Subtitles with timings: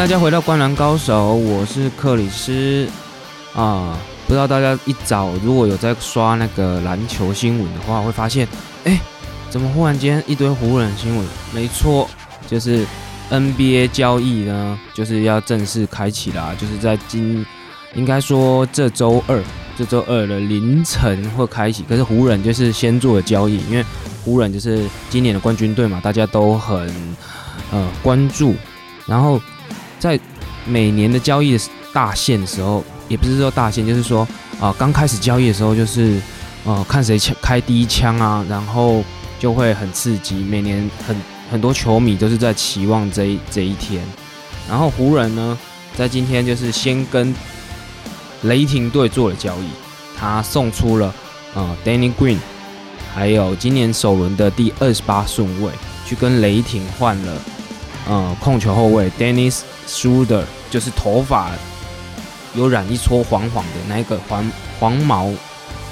[0.00, 2.88] 大家回到《灌篮高手》，我是克里斯
[3.54, 3.98] 啊。
[4.26, 8.48] 不知道大家一早如果有在刷那个篮球新闻的话，会发现，
[8.84, 8.98] 哎，
[9.50, 11.26] 怎么忽然间一堆湖人新闻？
[11.52, 12.08] 没错，
[12.48, 12.86] 就是
[13.30, 17.44] NBA 交易呢，就是要正式开启啦，就是在今
[17.94, 19.44] 应该说这周二，
[19.76, 21.82] 这周二的凌晨会开启。
[21.82, 23.84] 可是湖人就是先做的交易，因为
[24.24, 26.90] 湖人就是今年的冠军队嘛，大家都很
[27.70, 28.54] 呃关注，
[29.04, 29.38] 然后。
[30.00, 30.18] 在
[30.66, 31.56] 每年的交易
[31.92, 34.26] 大限的时候，也不是说大限，就是说
[34.58, 36.20] 啊，刚开始交易的时候，就是
[36.64, 39.04] 呃，看谁开第一枪啊，然后
[39.38, 40.36] 就会很刺激。
[40.36, 41.16] 每年很
[41.50, 44.02] 很多球迷都是在期望这一这一天。
[44.68, 45.58] 然后湖人呢，
[45.96, 47.34] 在今天就是先跟
[48.42, 49.68] 雷霆队做了交易，
[50.16, 51.12] 他送出了
[51.54, 52.38] 呃 Danny Green，
[53.14, 55.72] 还有今年首轮的第二十八顺位，
[56.06, 57.32] 去跟雷霆换了
[58.08, 59.60] 呃控球后卫 Dennis。
[59.88, 61.50] Shooter 就是头发
[62.54, 64.48] 有染一撮黄黄的那个黄
[64.78, 65.28] 黄毛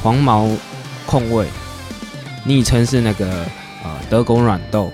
[0.01, 0.49] 黄毛
[1.05, 1.45] 控卫，
[2.45, 3.27] 昵称是那个
[3.83, 4.93] 呃德国软豆，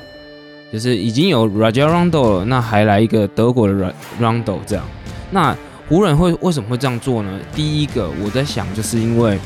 [0.72, 4.82] 就是已经有 Raja Rondo 了，那还来一个德国的 Rondo 这样。
[5.30, 5.54] 那
[5.86, 7.38] 湖人会为什么会这样做呢？
[7.54, 9.38] 第一个我在想，就是因为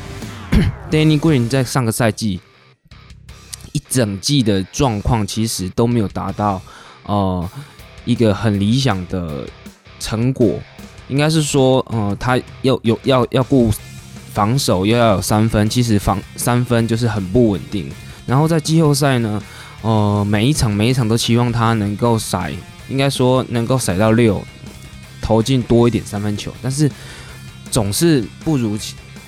[0.89, 2.39] Danny Green 在上个赛季
[3.73, 6.61] 一整季的状况其实都没有达到
[7.09, 7.49] 呃。
[8.05, 9.45] 一个很理想的
[9.99, 10.57] 成果，
[11.09, 13.71] 应该是说，呃，他要有要要顾
[14.33, 17.91] 防守，又要有三分，其实防三分就是很不稳定。
[18.25, 19.39] 然后在季后赛呢，
[19.83, 22.51] 呃，每一场每一场都期望他能够甩，
[22.87, 24.43] 应该说能够甩到六，
[25.21, 26.89] 投进多一点三分球，但是
[27.69, 28.75] 总是不如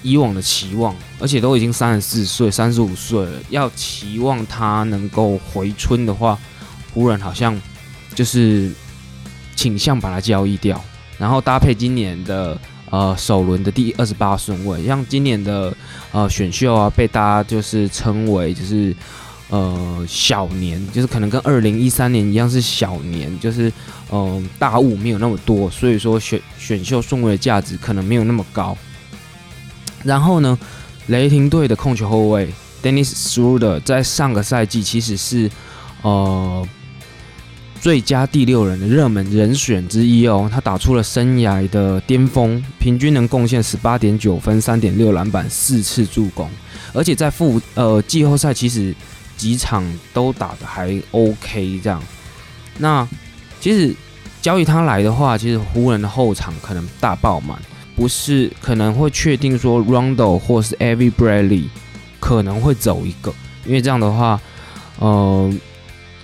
[0.01, 6.39] 以往的期望，而且都已经三十四岁、三十五岁了，要期望他能够回春的话，
[6.95, 7.61] 湖人好像。
[8.13, 8.71] 就是
[9.55, 10.83] 倾向把它交易掉，
[11.17, 12.57] 然后搭配今年的
[12.89, 15.75] 呃首轮的第二十八顺位，像今年的
[16.11, 18.93] 呃选秀啊，被大家就是称为就是
[19.49, 23.71] 呃小年，就是可能跟二零一三年一样是小年，就是
[24.11, 28.77] 嗯大物没有那么多，所以说选选秀顺位的价值可能没有那么高。
[30.03, 30.57] 然后呢，
[31.07, 32.51] 雷霆队的控球后卫
[32.83, 35.49] Dennis Schroeder 在上个赛季其实是
[36.01, 36.67] 呃。
[37.81, 46.47] 最佳第六人的热门人选之一哦，他打出了生涯的巅峰，平均能贡献十八点九分、三点六篮板、四次助攻，
[46.93, 48.95] 而且在复呃季后赛其实
[49.35, 49.83] 几场
[50.13, 51.99] 都打的还 OK 这样。
[52.77, 53.07] 那
[53.59, 53.95] 其实
[54.43, 57.57] 交易他来的话，其实湖人的后场可能大爆满，
[57.95, 61.63] 不是可能会确定说 Rondo 或是 Every Bradley
[62.19, 63.33] 可能会走一个，
[63.65, 64.39] 因为这样的话，
[64.99, 65.51] 呃。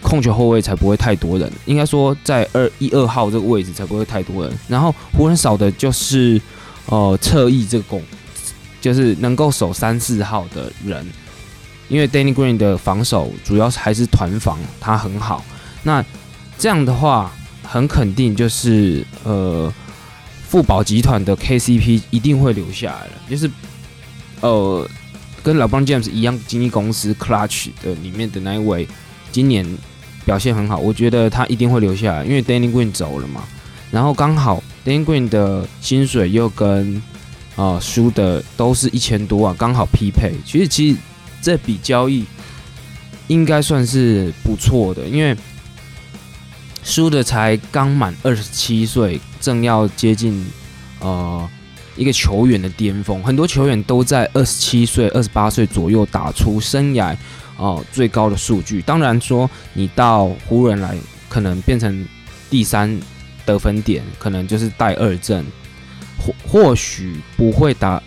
[0.07, 4.59] 控球后卫才不会太多人，应该说在二一二号这个位置才不会太多人。
[4.65, 6.41] 然后湖人少的就是
[6.85, 8.01] 呃侧翼这个攻，
[8.79, 11.05] 就是能够守三四号的人，
[11.89, 15.43] 因为 Danny Green 的防守主要还是团防，他很好。
[15.83, 16.03] 那
[16.57, 17.29] 这样的话，
[17.61, 19.71] 很肯定就是呃
[20.47, 23.51] 富宝集团的 KCP 一定会留下来了，就是
[24.39, 24.89] 呃
[25.43, 28.87] 跟老邦 James 一样，经纪公司 Clutch 的里面的那一位。
[29.29, 29.63] 今年
[30.27, 33.45] 表现很好，我觉得他一定会留下来，因为 Danny Green 走了嘛。
[33.89, 37.01] 然后刚好 Danny Green 的薪水又跟
[37.55, 40.33] 啊输的都是一千多万，刚好匹配。
[40.45, 40.97] 其实其实
[41.41, 42.25] 这笔交易
[43.27, 45.33] 应该算是不错的，因为
[46.83, 50.45] 输的才刚满二十七岁，正要接近
[50.99, 51.49] 呃
[51.95, 53.23] 一个球员的巅峰。
[53.23, 57.15] 很多球员都在二十七岁、二十八岁左右打出生涯。
[57.57, 60.95] 哦，最高的数据，当然说你到湖人来，
[61.27, 62.05] 可能变成
[62.49, 62.99] 第三
[63.45, 65.43] 得分点，可能就是带二阵，
[66.19, 68.01] 或或许不会打，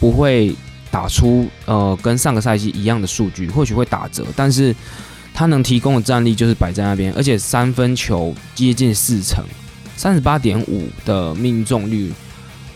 [0.00, 0.56] 不会
[0.90, 4.74] 打出呃跟上个赛季一样的数据，或许会打折，但是
[5.34, 9.44] 他能提供的战力就是摆在那边，而且三分球接近四成，
[9.96, 12.10] 三十八点五的命中率，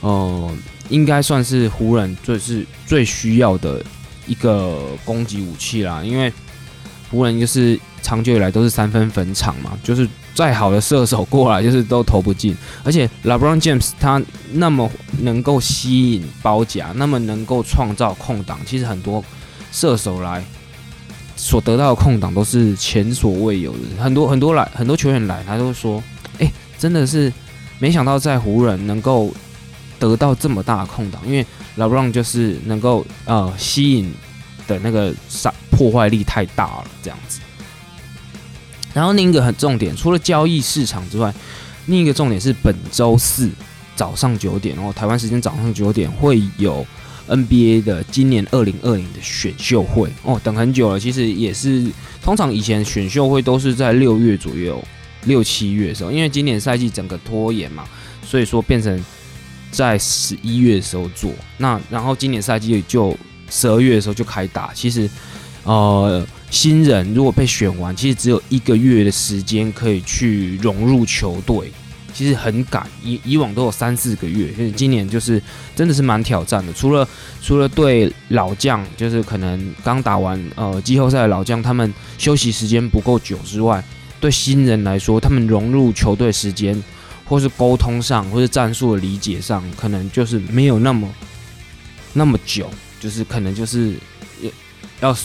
[0.02, 0.50] 呃，
[0.90, 3.82] 应该算是湖人最是最需要的。
[4.28, 6.32] 一个攻击武器啦，因为
[7.10, 14.22] 湖人就是长久以来都是三分粉场嘛，就是再好的射手过来就是都投不进，而且 LeBron James 他
[14.52, 14.88] 那么
[15.22, 19.25] 能够吸引包夹，那么能够创造空档，其实很多
[19.72, 20.44] 射手来
[21.34, 26.02] 所得到的空档都是前所未有的，很多很多来很多球员来，他都说，
[26.38, 27.32] 哎，真的是
[27.78, 29.32] 没想到在湖人能够。
[30.00, 31.44] 得到这么大的空档，因为
[31.78, 34.12] 老布朗就是能够呃吸引
[34.66, 37.40] 的那个杀破坏力太大了，这样子。
[38.92, 41.32] 然后另一个很重点，除了交易市场之外，
[41.86, 43.48] 另一个重点是本周四
[43.94, 46.84] 早上九点哦，台湾时间早上九点会有
[47.28, 50.98] NBA 的今年二零二零的选秀会哦，等很久了。
[50.98, 51.86] 其实也是
[52.20, 54.82] 通常以前选秀会都是在六月左右，
[55.25, 57.84] 六七月的时候，因为今年赛季整个拖延嘛，
[58.26, 59.04] 所以说变成
[59.78, 61.30] 在十一月的时候做。
[61.58, 63.16] 那然后今年赛季就
[63.48, 64.72] 十二月的时候就开打。
[64.75, 65.08] 其实
[65.62, 66.26] 呃。
[66.50, 71.70] 新人如果被选完，其实只有一个月的时间可以去融入球队，
[72.14, 72.86] 其实很赶。
[73.04, 75.42] 以以往都有三四个月，所以今年就是
[75.76, 76.72] 真的是蛮挑战的。
[76.72, 77.06] 除了
[77.42, 83.84] 除了对老将，就是可能刚打完呃季后赛的老将，他们休息时间不够久之外，
[84.19, 86.82] 对新人来说，他们融入球队时间，
[87.28, 91.08] 或是沟通上，或是战术的理解上，可能就是没有那么
[92.12, 93.94] 那么久，就是可能就是
[95.00, 95.10] 要。
[95.10, 95.16] 要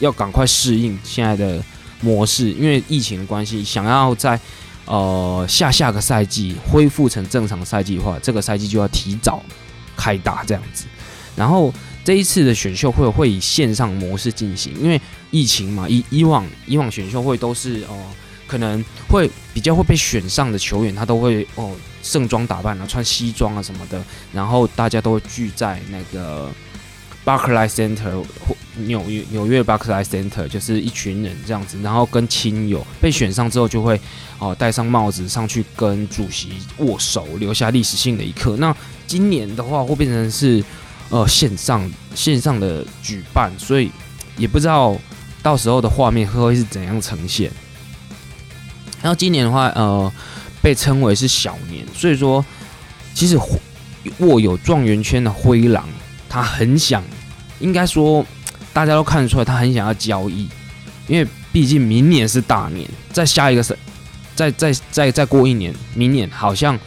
[0.00, 1.62] 要赶快适应现在的
[2.00, 4.40] 模式，因为疫情的关系，想要在
[4.86, 9.42] 呃下下个赛季恢复成正常赛季的话，这个赛季就要提早
[9.94, 10.86] 开打这样子。
[11.36, 11.70] 然后
[12.02, 14.98] 这一次的选秀会会以线上模式进行，因为
[15.30, 18.06] 疫情嘛，以以往以往选秀会都是哦，
[18.50, 24.02] 可能会比较会被选上的球员，他都会哦盛装打扮啊，穿西装啊什么的，
[24.32, 26.50] 然后大家都会聚在那个。
[27.22, 34.00] Barclay Center 或纽约纽约 Barclay Center 就是一群人这样子，然后跟亲友被选上之后，就会
[34.38, 38.56] 哦戴上帽子上去跟主席握手，留下历史性的一刻。
[38.56, 38.74] 那
[39.06, 40.64] 今年的话会变成是
[41.10, 43.92] 呃线上线上的举办，所以
[44.38, 44.96] 也不知道
[45.42, 47.52] 到时候的画面会会是怎样呈现。
[49.02, 50.12] 然后今年的话，呃，
[50.62, 52.44] 被称为是小年，所以说
[53.14, 53.38] 其实
[54.18, 55.88] 握有状元圈的灰狼。
[56.32, 57.02] 他很想，
[57.58, 58.24] 应该说，
[58.72, 60.48] 大家都看得出来，他很想要交易，
[61.08, 63.76] 因为毕竟明年是大年，在下一个是，
[64.36, 66.78] 再再再再过一年，明年好像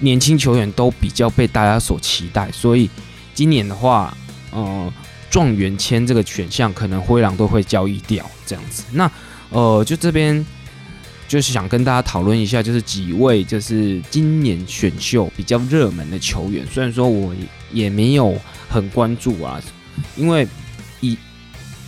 [0.00, 2.90] 年轻球员都比较被大家所期待，所以
[3.32, 4.14] 今年的话，
[4.50, 4.92] 呃，
[5.30, 8.84] 状元签这个选项可能灰狼都会交易掉这样子。
[8.92, 9.10] 那
[9.48, 10.44] 呃，就这边
[11.28, 17.34] 就是想跟大家讨论一下，就是几位就是今年选秀比较热门的球员，虽然说我
[17.72, 18.36] 也没有。
[18.66, 19.62] 很关注啊，
[20.16, 20.44] 因为
[21.00, 21.16] 以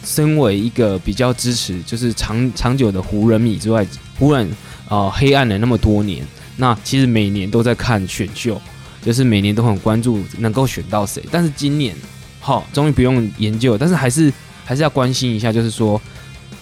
[0.04, 3.84] 身为一个比较支持就是长长久的湖人迷之外，
[4.20, 4.48] 湖人
[4.88, 6.24] 啊黑暗了那么多年，
[6.56, 8.62] 那其实每年都在看选秀，
[9.02, 11.20] 就是每年都很关注能够选到谁。
[11.28, 11.92] 但是今年
[12.38, 14.32] 好，终于不用研究，但是还是
[14.64, 16.00] 还是要关心一下，就是说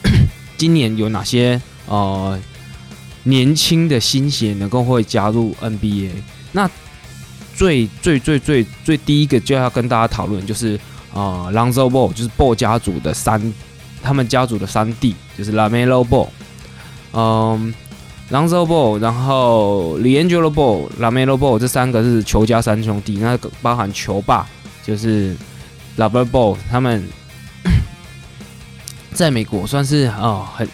[0.56, 2.40] 今年有哪些呃
[3.24, 6.10] 年轻的新血能够会加入 NBA？
[6.52, 6.70] 那
[7.54, 10.78] 最最最最最第一个就要跟大家讨论，就是
[11.12, 13.52] 啊，Lonzo Ball，就是 Ball 家族的三，
[14.02, 16.28] 他们家族的三弟，就是 Lamelo Ball，
[17.12, 17.72] 嗯
[18.30, 24.46] ，Lonzo Ball，然后 LeAngelo Ball，Lamelo Ball，这三个是球家三兄弟，那个包含球霸，
[24.84, 25.36] 就是
[25.96, 27.06] Lover Ball，他们
[29.14, 30.68] 在美国算是啊很，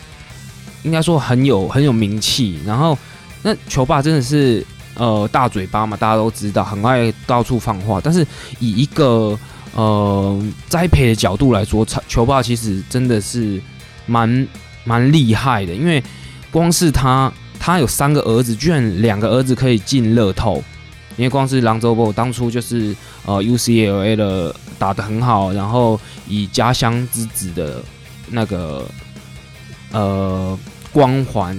[0.82, 2.96] 应该说很有很有名气，然后
[3.42, 4.66] 那球霸真的是。
[4.96, 7.98] 呃，大嘴巴嘛，大家都知道，很爱到处放话。
[8.02, 8.26] 但是
[8.58, 9.38] 以一个
[9.72, 10.38] 呃
[10.68, 13.58] 栽培的角度来说，球霸其实真的是
[14.04, 14.46] 蛮
[14.84, 15.72] 蛮厉害的。
[15.72, 16.02] 因为
[16.50, 20.62] 光是他，他有三个儿子，居然两个儿子可以进乐透。
[21.16, 27.82] 因为光是狼州波当初就是呃 UCLA 的打得很好，然后以家乡之子的
[28.28, 28.84] 那个
[29.92, 30.58] 呃
[30.92, 31.56] 光环。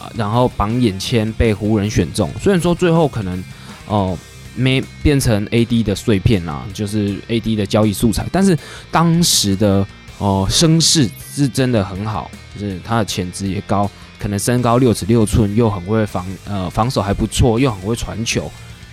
[0.00, 3.42] 啊然后榜眼签被湖人选中，虽然说最后可能
[3.88, 4.16] 哦
[4.54, 8.56] 没变成 AD 的碎片啦，就是 AD 的交易素材，但是
[8.92, 9.84] 当时的
[10.18, 18.48] 哦声势是真的很好，就是他的潜质也高，可能身高六尺六寸，又很会防呃防守还不错，又很会传球，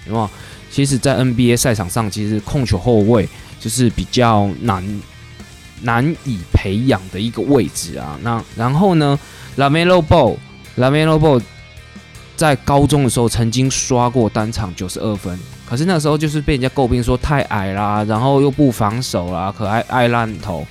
[0.08, 0.28] 有没有？
[0.72, 3.30] 其实，在 NBA 赛场上，其实控球后卫
[3.60, 4.84] 就是比较难
[5.82, 8.18] 难以培养的一个位置啊。
[8.22, 9.20] 那然后呢
[9.58, 10.38] ，Lamelo Ball。
[10.76, 11.42] 拉梅罗波
[12.36, 20.68] 在高中的时候曾经刷过单场九十二分，可是那时候就是被人家诟病说太矮啦，然后又不防守啦，可爱爱烂头。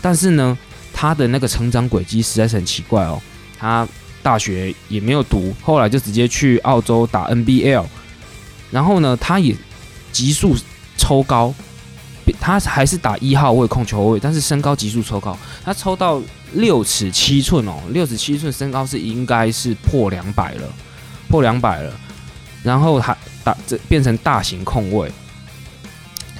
[0.00, 0.58] 但是呢，
[0.92, 3.22] 他的那个成长轨迹实在是很奇怪哦。
[3.56, 3.86] 他
[4.20, 7.84] 大学也没有读，后来就直接去澳洲打 NBL，
[8.72, 9.54] 然后呢，他也
[10.10, 10.56] 急速
[10.96, 11.54] 抽高。
[12.40, 16.20] 他还是打一号位控球位，但是身高急速抽高，他抽到
[16.52, 20.68] 六尺七寸哦，六尺七寸身高是应该是破两百了，
[21.28, 21.92] 破两百了。
[22.62, 25.10] 然后他打这变成大型控位，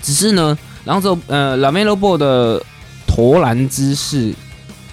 [0.00, 2.62] 只是呢，然后呃，拉梅罗波的
[3.08, 4.32] 投篮姿势，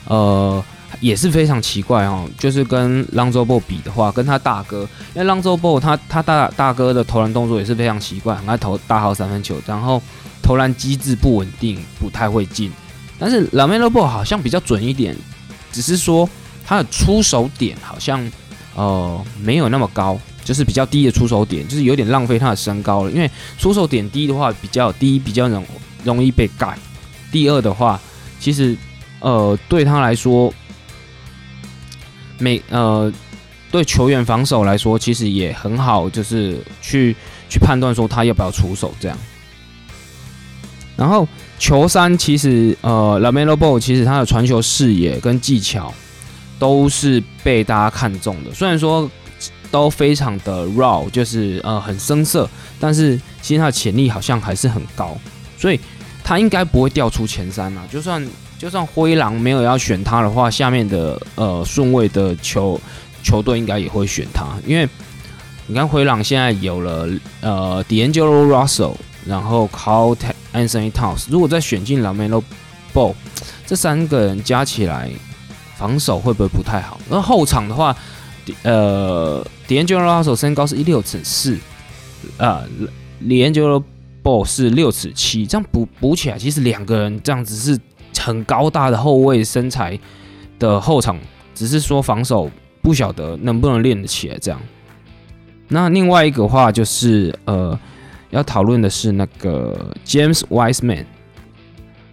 [0.05, 0.63] 呃，
[0.99, 10.01] 也是非常奇怪哦，就是跟 Lonzo Ball 比的话，跟他大哥，因为 Lonzo Ball 他他大大哥的投篮动作也是非常奇怪，很爱投大号三分球，然后
[10.49, 12.71] 投篮机制不稳定，不太会进。
[13.19, 15.15] 但是 Lamelo Ball 好像比较准一点，
[15.71, 16.27] 只是说
[16.65, 18.19] 他的出手点好像
[18.73, 23.11] 呃没有那么高，就是比较低的出手点，就是有点浪费他的身高了。
[23.11, 23.29] 因为
[23.59, 25.63] 出手点低的话，比较低，比较容
[26.03, 26.75] 容易被盖。
[27.31, 28.01] 第二的话，
[28.39, 28.75] 其实
[29.19, 30.51] 呃对他来说，
[32.39, 33.13] 每呃
[33.69, 37.15] 对球员防守来说，其实也很好，就是去
[37.47, 39.15] 去判断说他要不要出手这样。
[40.99, 41.25] 然后。
[41.61, 45.93] 球三其实，呃，Lamelo Ball 其实他的传球视野跟技巧
[46.57, 48.53] 都是被大家看中的。
[48.53, 49.11] 虽然说
[49.69, 55.17] 都非常的 raw，就是呃很生涩，但是其实他的潜力好像还是很高，
[55.57, 55.77] 所以
[56.23, 57.85] 他应该不会掉出前三啊。
[57.91, 58.25] 就算
[58.57, 62.79] 就算灰狼没有要选他的话，下面的呃顺位的球
[63.21, 64.87] 球队应该也会选他，因为
[65.67, 67.05] 你看灰狼现在有了
[67.41, 68.95] 呃 D'Angelo Russell，
[69.25, 70.17] 然后 Carl
[70.53, 72.41] Anthony Towns，如果再选进 Lamelo
[72.93, 73.13] Ball，
[73.67, 75.11] 这三个人加起来
[75.77, 76.99] 防守会不会不太好？
[77.09, 77.95] 那后场的话，
[78.63, 81.57] 呃，D'Angelo Russell 身高是一六尺四，
[82.37, 82.63] 啊
[83.21, 83.83] ，D'Angelo
[84.23, 87.79] Ball 是六尺七，这样补补起来，其实两个人这样子是
[88.17, 89.99] 很高大的后卫身材
[90.57, 91.19] 的后场，
[91.53, 92.49] 只是说防守
[92.81, 94.59] 不晓得能不能练得起来这样。
[95.67, 97.77] 那另外一个话就是呃。
[98.29, 101.05] 要讨论的是那个 James Wiseman。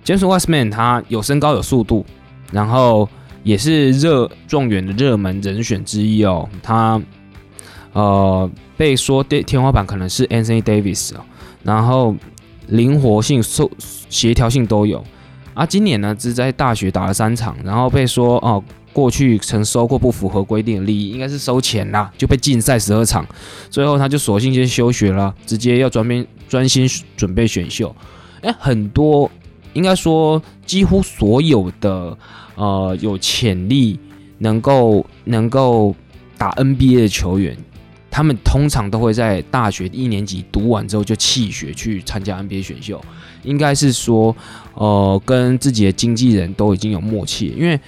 [0.05, 2.05] James Wiseman 他有身高有速度，
[2.53, 3.09] 然后
[3.43, 6.49] 也是热状元的热门人选之一哦。
[6.63, 7.01] 他
[7.93, 11.21] 呃被说天天花板可能是 Anthony Davis 哦，
[11.63, 12.15] 然后
[12.69, 13.71] 灵活性、受
[14.09, 15.05] 协调性都有。
[15.55, 18.63] 啊，今年呢只在大学打了三场，然后被说哦。
[18.97, 23.27] 过去曾收过不符合规定的利益，应该是收钱啦，就被禁赛十二场，
[23.69, 27.95] 最后他就索性先休学了，直接要专边专心准备选秀。
[28.41, 29.31] 哎，很多
[29.75, 32.17] 应该说几乎所有的
[32.55, 34.01] 呃有潜力
[34.39, 35.95] 能够能够
[36.39, 37.55] 打 NBA 的球员，
[38.11, 42.99] 他们通常都会在大学一年级读完之后就弃学去参加 NBA 选秀，
[43.43, 44.35] 应该是说
[44.73, 47.79] 呃跟自己的经纪人都已经有默契，因为。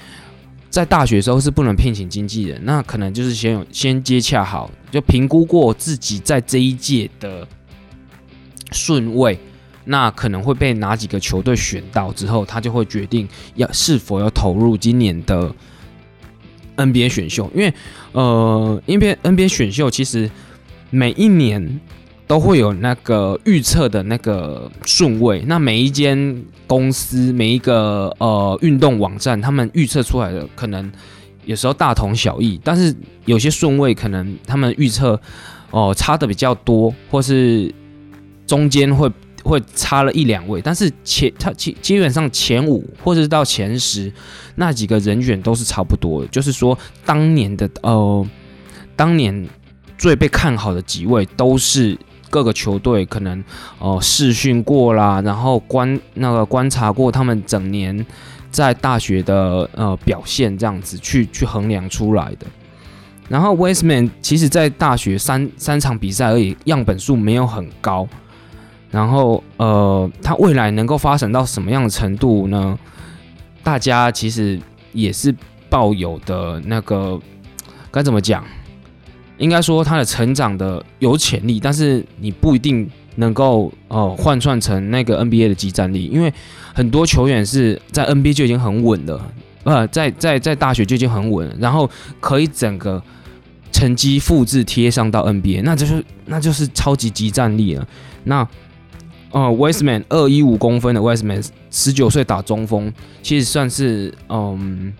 [0.70, 7.46] 在大学时候是不能聘请经纪人，那可能就是先有先接洽好，就评估过自己在这一届的
[8.72, 9.38] 顺位，
[9.84, 15.54] 那可能会被哪几个球队选到之后，他就会决定要是否要投入今年的
[16.76, 17.72] NBA 选秀，因为
[18.12, 20.30] 呃，NBA NBA 选秀其实
[20.90, 21.80] 每一年。
[22.28, 30.92] 都会有那个预测的那个顺位，那每一间公司、每一个呃运动网站，他们预测出来的可能
[31.46, 32.94] 有时候大同小异，但是
[33.24, 35.18] 有些顺位可能他们预测
[35.70, 37.74] 哦差的比较多，或是
[38.46, 39.10] 中间会
[39.42, 44.12] 会差了一两位，但是前他基基本上前五或者是到前十
[44.56, 48.26] 那几个人选都是差不多的，就是说当年的呃
[48.94, 49.48] 当年
[49.96, 51.96] 最被看好的几位都是。
[52.30, 53.42] 各个球队可能
[53.78, 58.06] 哦试训过啦，然后观那个观察过他们整年
[58.50, 62.46] 在大学的呃表现，这样子去去衡量出来的。
[63.28, 68.08] 然后 Westman 其实在大学三三场比赛而已，样本数没有很高。
[68.90, 72.78] 然后呃，他未来能够发展到什么样的程度呢？
[73.62, 74.58] 大家其实
[74.92, 75.34] 也是
[75.68, 77.20] 抱有的那个
[77.90, 78.42] 该怎么讲？
[79.38, 86.32] 应该说他的成长的有潜力，但是你不一定能够哦换算成那个 NBA 的技战力，因为
[86.74, 89.32] 很多球员是在 NBA 就已经很稳了，
[89.64, 91.88] 呃，在在在大学就已经很稳，然后
[92.20, 93.02] 可以整个
[93.70, 97.86] 成绩复制贴上到 NBA，那就是那就是超级极战力了。
[98.24, 98.46] 那
[99.30, 102.92] 哦，Westman 二一五公分的 Westman，十九岁打中锋，
[103.22, 104.92] 其实算是嗯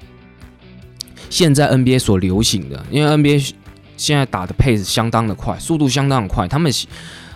[1.28, 3.52] 现在 NBA 所流行的，因为 NBA。
[3.98, 6.48] 现在打的配置相当的快，速度相当的快。
[6.48, 6.72] 他们，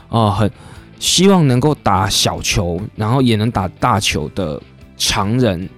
[0.09, 0.51] 呃，很
[0.99, 4.63] 希望能够打小球，然后也能打大球的
[4.97, 5.69] 常人，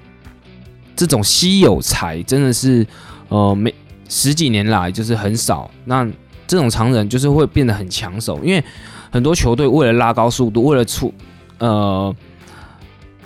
[0.94, 2.86] 这种稀有才真的是，
[3.30, 3.74] 呃，没
[4.08, 5.70] 十几年来就是很少。
[5.86, 6.06] 那
[6.46, 8.62] 这种常人就是会变得很抢手，因为
[9.10, 11.12] 很多球队为了拉高速度，为了出，
[11.58, 12.14] 呃，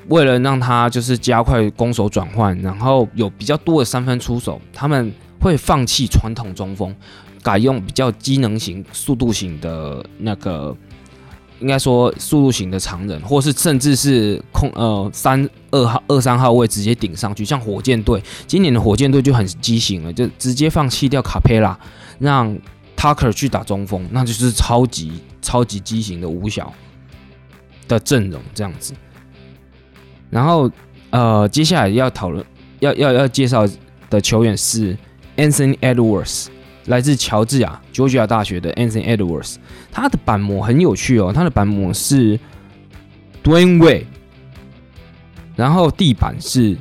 [0.07, 6.95] 为了让他就是加快攻守转换，然后有比较多的三分出手，他们会放弃传统中锋。
[7.43, 10.77] 改用比较机能型、速度型的那个
[11.61, 21.79] 应该说速度型的常人，或是甚至是空呃三二号二三号位直接顶上去，像火箭队今年的火箭队就很畸形了，就直接放弃掉卡佩拉，
[22.19, 22.57] 让
[22.97, 26.73] Tucker 去打中锋，那就是超级超级畸形的五小
[27.89, 28.95] 的阵容这样子。
[30.31, 30.71] 然后
[31.11, 32.45] 呃，接下来要讨论
[32.81, 33.67] 要要要介绍
[34.11, 34.97] 的球员是
[35.37, 36.49] Anthony Edwards。
[36.89, 39.57] 来自乔治亚 （Georgia） 大学的 Anthony Edwards，
[39.93, 41.31] 他的板模很有趣哦。
[41.33, 42.41] 他的板模是
[43.45, 44.07] Dwayne Wade，
[45.55, 46.77] 然后地板是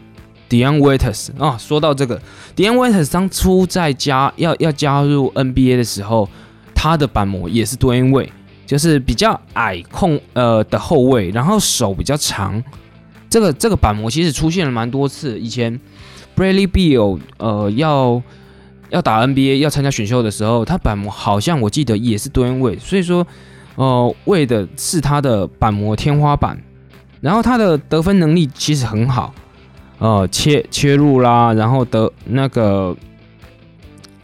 [0.49, 1.57] Dion Waiters 啊。
[1.57, 2.21] 说到这个
[2.55, 6.29] ，Dion Waiters 当初在加要要加入 NBA 的时候，
[6.73, 8.29] 他的板模也是 Dwayne Wade，
[8.65, 12.63] 就是比较矮控呃的后卫，然后手比较长。
[13.29, 15.37] 这个这个板模其实出现了蛮多次。
[15.37, 15.77] 以前
[16.33, 18.23] Bradley Beal 呃要。
[18.89, 23.25] 要打 NBA 要参加选秀的时候，他板模好像我记得也是吨位，所以说，
[23.75, 26.57] 呃，为的是他的板模天花板。
[27.19, 29.33] 然后他的得分能力其实很好，
[29.97, 32.95] 呃，切切入啦，然后得那个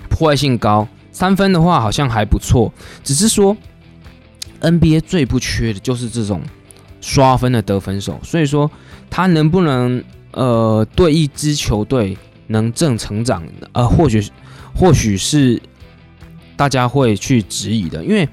[0.10, 2.72] 破坏性高，三分的话好像还不错。
[3.04, 3.58] 只是说
[4.62, 6.42] NBA 最不缺的就是这种
[7.02, 8.70] 刷分的得分手，所以说
[9.10, 10.02] 他能不能
[10.32, 12.16] 呃对一支球队
[12.48, 13.44] 能正成长，
[13.74, 14.24] 呃，或许。
[14.76, 15.62] 或许是
[16.56, 18.28] 大家会去质疑的，因为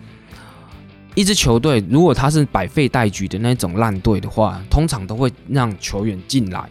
[1.14, 6.68] 一支球队如果他是百废待举的那种烂队的话，通常都会让球员进来，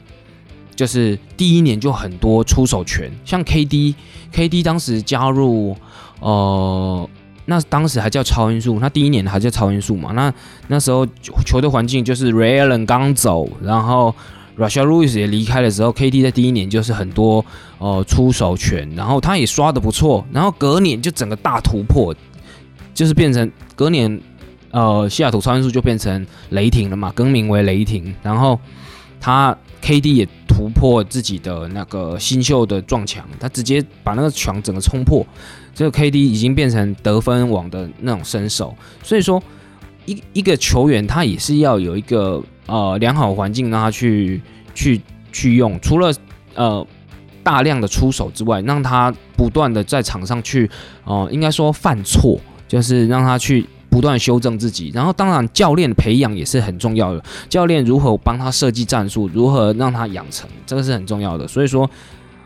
[0.75, 3.11] 就是第一年就很多出手权。
[3.23, 5.75] 像 KD，KD 当时加入，
[6.19, 7.09] 呃，
[7.45, 10.11] 那当时还叫超音速，那第一年还叫超音速嘛？
[10.13, 10.33] 那
[10.67, 11.05] 那时候
[11.45, 14.15] 球队环境就是 Ray Allen 刚走，然后。
[14.57, 17.45] Russia Lewis 也离开的时候，KD 在第一年就是很多
[17.79, 22.13] 呃出手权，然后他也刷的不错，然后隔年就整个大突破，
[22.93, 24.21] 就是变成隔年
[24.69, 28.60] 呃西雅图超音速就变成雷霆了嘛，更名为雷霆，然后
[29.19, 35.25] 他 KD 也突破自己的那个新秀的撞墙，他直接把那个墙整个冲破，
[35.73, 39.41] 这个 KD 已经变成得分王的那种身手，所以说
[40.06, 42.43] 一一个球员他也是要有一个。
[42.71, 44.39] 呃，良好环境让他去
[44.75, 45.01] 去
[45.32, 46.13] 去用，除了
[46.53, 46.86] 呃
[47.43, 50.69] 大量的出手之外，让他不断的在场上去，
[51.04, 54.91] 哦，应该说犯错，就是让他去不断修正自己。
[54.93, 61.47] 然后，当然教练培养也是很重要的，教练如何帮他设计战术，如何让他养成，这个是很重要的。
[61.47, 61.89] 所以说，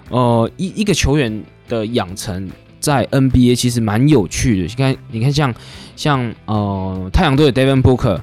[0.09, 4.67] 呃，一一个球员的养成在 NBA 其实蛮有趣的。
[4.67, 5.53] 你看，你看像
[5.95, 8.19] 像呃太阳队的 Devin Booker。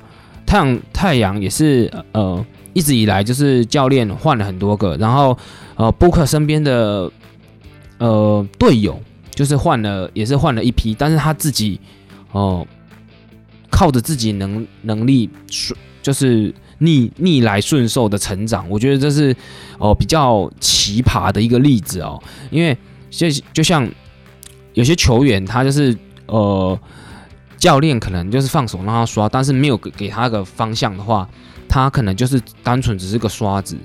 [0.47, 5.37] 太阳太阳也是呃一直以来就是教练换了很多个，然后
[5.81, 7.11] 呃布克身边的
[7.97, 11.81] 呃队友就是换了也是换了一批，但是他自己
[12.33, 12.67] 哦
[13.71, 19.35] 靠着自己能能力顺就是逆逆来顺受的成长，我觉得这是
[19.79, 22.77] 哦比较奇葩的一个例子哦，因为
[23.09, 23.89] 就就像
[24.75, 26.79] 有些球员他就是呃。
[27.61, 31.29] 教练可能就是放手让他刷，但是没有给给他个方向的话，
[31.69, 33.77] 他可能就是单纯只是个刷子。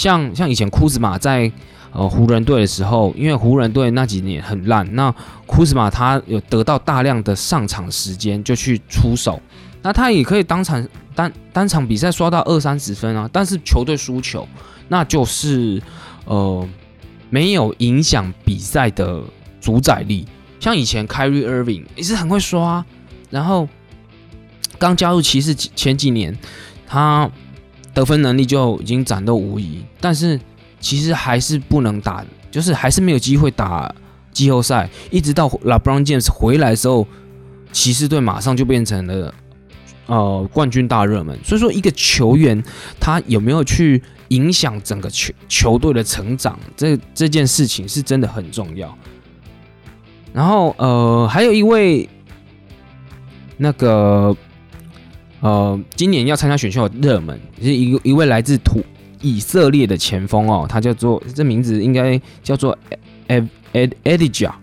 [0.00, 1.52] 像像以前库兹马在
[1.92, 9.38] 呃湖人队的时候，因为湖人队那几年很烂，那库兹马他有得到大量的上场时间就去出手，
[9.82, 14.48] 那他也可以当场单单场比赛刷到二三十分啊，但是球队输球，
[14.88, 15.82] 那就是
[16.24, 16.66] 呃
[17.28, 19.22] 没有影响比赛的
[19.60, 20.26] 主宰力。
[20.60, 22.82] 像以前 Kyrie Irving 也是很会刷。
[23.28, 23.68] 然后
[24.78, 26.34] 刚加入骑士前几年，
[26.86, 27.30] 他
[27.92, 30.38] 得分能力就已经展露无遗，但是
[30.78, 33.94] 其实还是不能打，就是还是没有机会打
[34.32, 34.88] 季后赛。
[35.10, 37.06] 一直到 LeBron James 回来的时候，
[37.72, 39.34] 骑士队马上就变成了
[40.06, 41.38] 呃冠军大热门。
[41.44, 42.62] 所以说，一个球员
[42.98, 48.96] 他有没有去影响整个球球队的成长，这这件事情是真的很重要。
[50.32, 52.08] 然后呃，还有一位。
[53.62, 54.34] 那个，
[55.40, 58.80] 呃，今年要参加选秀的热门是一一位来自土
[59.22, 62.76] 以色列的前锋哦，他叫做这名字应该叫做
[63.28, 64.54] Ed Ed e d i a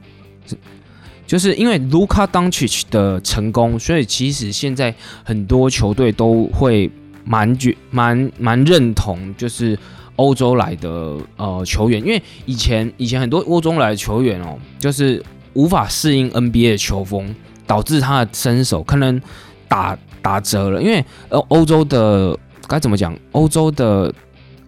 [1.26, 6.90] 就是因为 Luka Doncic 的成功，所以其实现在很多球队都会
[7.26, 9.78] 蛮觉蛮蛮认同，就是
[10.16, 17.36] 欧洲来的呃球员，因为以前以前很多欧洲来的球员哦，就是无法适应 NBA 的球风。
[17.68, 19.22] 导致他的身手可能
[19.68, 22.38] 打打折了，因为呃欧洲的
[22.68, 23.18] 该怎么讲？
[23.32, 24.14] 欧洲的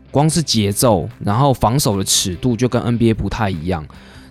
[0.10, 3.86] 光是节奏，然后防守的尺度就跟 NBA 不太一样。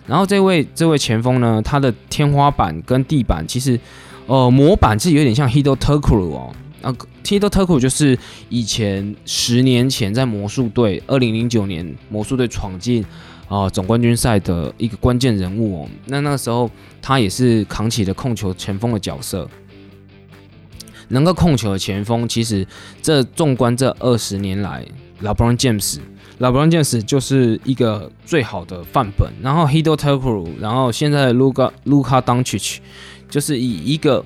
[0.07, 3.79] 然后这位这位前锋呢，他的天花板跟地板其实
[4.25, 6.91] 呃模板是有点像 Hito t u r k l 哦，啊
[7.23, 8.17] ，Tito Turco 就是
[8.49, 13.05] 以前十年前在魔术队，二零零九年魔术队闯进
[13.47, 15.89] 啊总冠军赛的一个关键人物哦。
[16.07, 16.67] 那那个时候
[17.03, 19.47] 他也是扛起了控球前锋的角色。
[21.09, 22.65] 能够控球的前锋，其实
[23.01, 24.85] 这纵观这二十年来，
[25.19, 25.99] 老 Brown James，
[26.37, 29.31] 老 Brown James 就是一个最好的范本。
[29.41, 32.77] 然后 Hito Turco，然后现在的 Luka Luka Doncic，
[33.29, 34.23] 就是以一个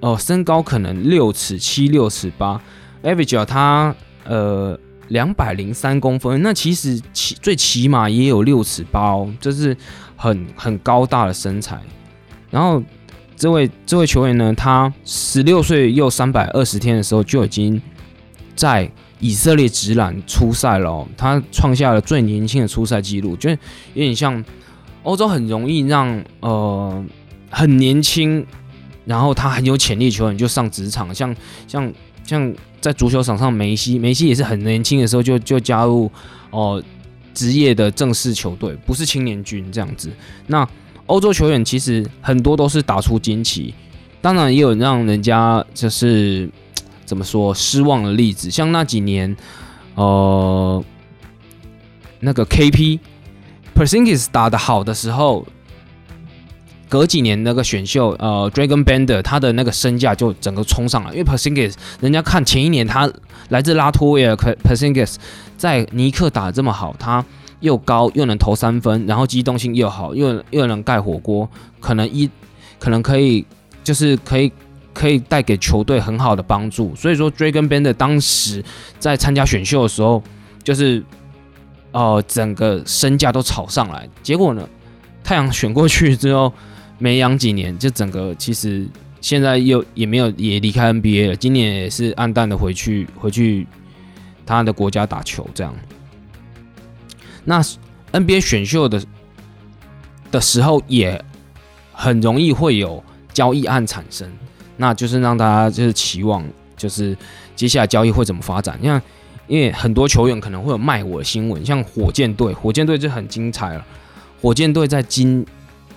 [0.00, 2.60] 哦身高可能六尺七、六尺八
[3.02, 9.76] ，average 他呃两百零三公分，那其实起最起码也有六尺八哦，就是
[10.16, 11.80] 很很高大的身材，
[12.50, 12.82] 然后。
[13.42, 17.82] 这位这位球员呢，他十六岁又三百二十天的时候就已经
[18.54, 23.56] 在以色列直男出赛了，他创下了最年轻的出赛记录，就有
[23.94, 24.44] 点像
[25.02, 27.04] 欧洲很容易让呃
[27.50, 28.46] 很年轻，
[29.06, 31.34] 然后他很有潜力球员就上职场，像
[31.66, 36.08] 像像在足球场上梅西，梅西也是很年轻的时候就就加入
[36.50, 36.80] 哦
[37.34, 40.08] 职业的正式球队，不是青年军这样子，
[40.46, 40.64] 那。
[41.06, 43.74] 欧洲球员其实很多都是打出惊奇，
[44.20, 46.48] 当然也有让人家就是
[47.04, 49.36] 怎么说失望的例子，像那几年，
[49.96, 50.82] 呃，
[52.20, 52.98] 那个 KP
[53.74, 55.46] Persingis 打的好的时候，
[56.88, 63.12] 隔几年那个选秀，呃，Dragon Bender 他的那个身价就整个冲上了，因为 Persingis 人家看前一年他
[63.48, 65.16] 来自拉脱维尔，Persingis
[65.58, 67.24] 在尼克打的这么好，他。
[67.62, 71.48] 又高又能投三分，然后机动性又好，又又能盖火锅，
[71.80, 72.28] 可能一
[72.78, 73.46] 可能可以
[73.82, 74.52] 就是可以
[74.92, 76.94] 可以带给球队很好的帮助。
[76.94, 78.62] 所以说 Dragon Band 当时
[78.98, 80.22] 在参加选秀的时候，
[80.62, 81.02] 就是
[81.92, 84.08] 呃整个身价都炒上来。
[84.22, 84.68] 结果呢，
[85.24, 86.52] 太阳选过去之后
[86.98, 88.86] 没养几年，就整个其实
[89.20, 91.36] 现在又也没有也离开 NBA 了。
[91.36, 93.66] 今年也是暗淡的回去回去
[94.44, 95.72] 他的国家打球这样。
[97.44, 97.62] 那
[98.12, 99.02] NBA 选秀的
[100.30, 101.22] 的时候，也
[101.92, 103.02] 很容易会有
[103.32, 104.30] 交易案产生，
[104.76, 106.44] 那就是让大家就是期望，
[106.76, 107.16] 就是
[107.56, 108.78] 接下来交易会怎么发展。
[108.82, 109.00] 像
[109.48, 113.84] 因为很多球员可能会有卖我的新闻，像火箭队，火箭队就很精彩了。
[114.40, 115.44] 火箭队在今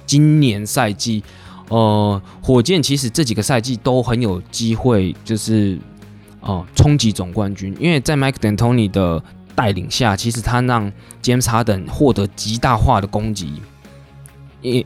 [0.05, 1.23] 今年赛季，
[1.69, 5.77] 呃，火箭其实这几个赛季都很有机会，就是
[6.41, 9.23] 呃冲击总冠军，因为在 Mike D'Antoni 的。
[9.55, 10.91] 带领下，其实他让
[11.23, 13.61] James Harden 获得极大化的攻击，
[14.61, 14.85] 也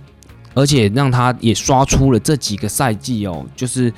[0.53, 3.91] 而且让他也刷出了这几个赛季哦，就是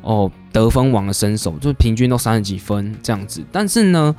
[0.00, 3.44] 哦得分王的身手，就是平均都三十几分这样子。
[3.52, 4.16] 但是呢，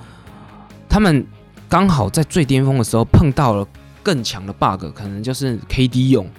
[0.87, 1.25] 他们
[1.67, 3.67] 刚好在最巅峰的时候碰到了
[4.03, 6.29] 更强的 bug，可能就是 KD 勇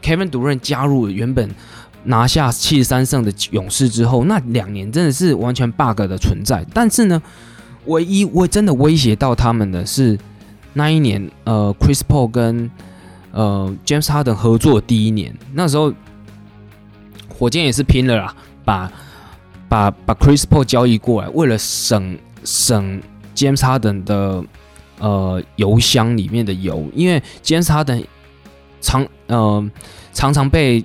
[0.00, 1.52] Kevin Durant 加入了原本
[2.04, 6.64] 拿下七十三胜的勇士之后，那两年真的是完全 bug 的存在。
[6.72, 7.20] 但是呢。
[7.86, 10.18] 唯一我真的威胁到他们的是
[10.72, 12.70] 那一年，呃，Chris Paul 跟
[13.32, 15.92] 呃 James Harden 合作第一年，那时候
[17.28, 18.92] 火箭也是拼了啦，把
[19.68, 23.00] 把把 Chris Paul 交易过来，为了省省
[23.34, 24.44] James Harden 的
[24.98, 28.04] 呃油箱里面的油，因为 James Harden
[28.80, 29.70] 常呃
[30.12, 30.84] 常常被。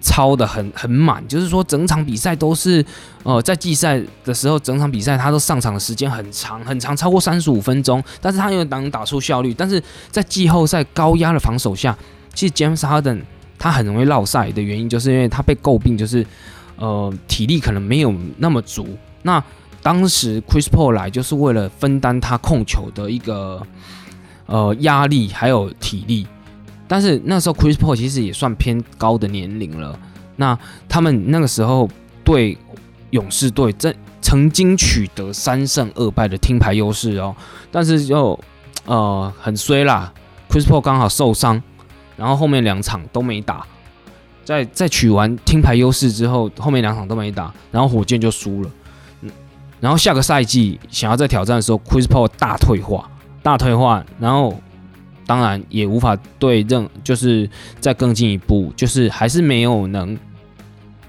[0.00, 2.84] 超的很很满，就是说整场比赛都是，
[3.22, 9.52] 呃，在季赛的时候，整场比赛他都上场的时间很长很长，超过三十五分钟，但是他又能打出效率。
[9.52, 11.96] 但是在季后赛高压的防守下，
[12.34, 13.22] 其实 James Harden
[13.58, 16.26] 他很容易落赛的原因，就是因为他被诟病，就是
[16.76, 18.96] 呃体力可能没有那么足。
[19.22, 19.42] 那
[19.82, 23.62] 当时 Chris Paul 来就是为了分担他控球的一个
[24.46, 26.26] 呃压力还有体力。
[26.92, 29.96] 但是那时候，Chris Paul 其实也算偏高的年龄了。
[30.34, 31.88] 那他们那个时候
[32.24, 32.58] 对
[33.10, 37.32] 勇士队曾曾经取得三胜二败的听牌优势哦。
[37.70, 38.36] 但是就
[38.86, 40.12] 呃很衰啦
[40.48, 41.62] ，Chris Paul 刚好受伤，
[42.16, 43.64] 然后后面两场都没打。
[44.44, 48.70] 在在取完听牌优势之后，后面两场都没打，然后火箭就输了。
[49.20, 49.30] 嗯，
[49.78, 53.08] 然后下个赛季想要再挑战的时候，Chris Paul 大退化，
[53.44, 54.60] 大退化，然后。
[55.30, 60.18] 当然也无法对任，就是再更进一步，就是还是没有能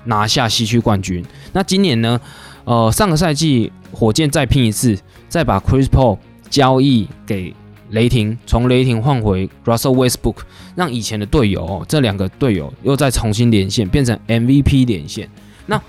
[0.04, 1.26] 拿下西区冠军。
[1.54, 2.22] 那今年呢？
[2.66, 4.96] 呃，上个赛季火箭再拼一次，
[5.28, 6.20] 再把 Chris Paul
[6.52, 7.52] 交易给
[7.90, 10.36] 雷霆，从雷霆换回 Russell Westbrook，
[10.76, 15.28] 让以前的队友这两个队友又再重新连线，变成 MVP 连线。
[15.66, 15.82] 那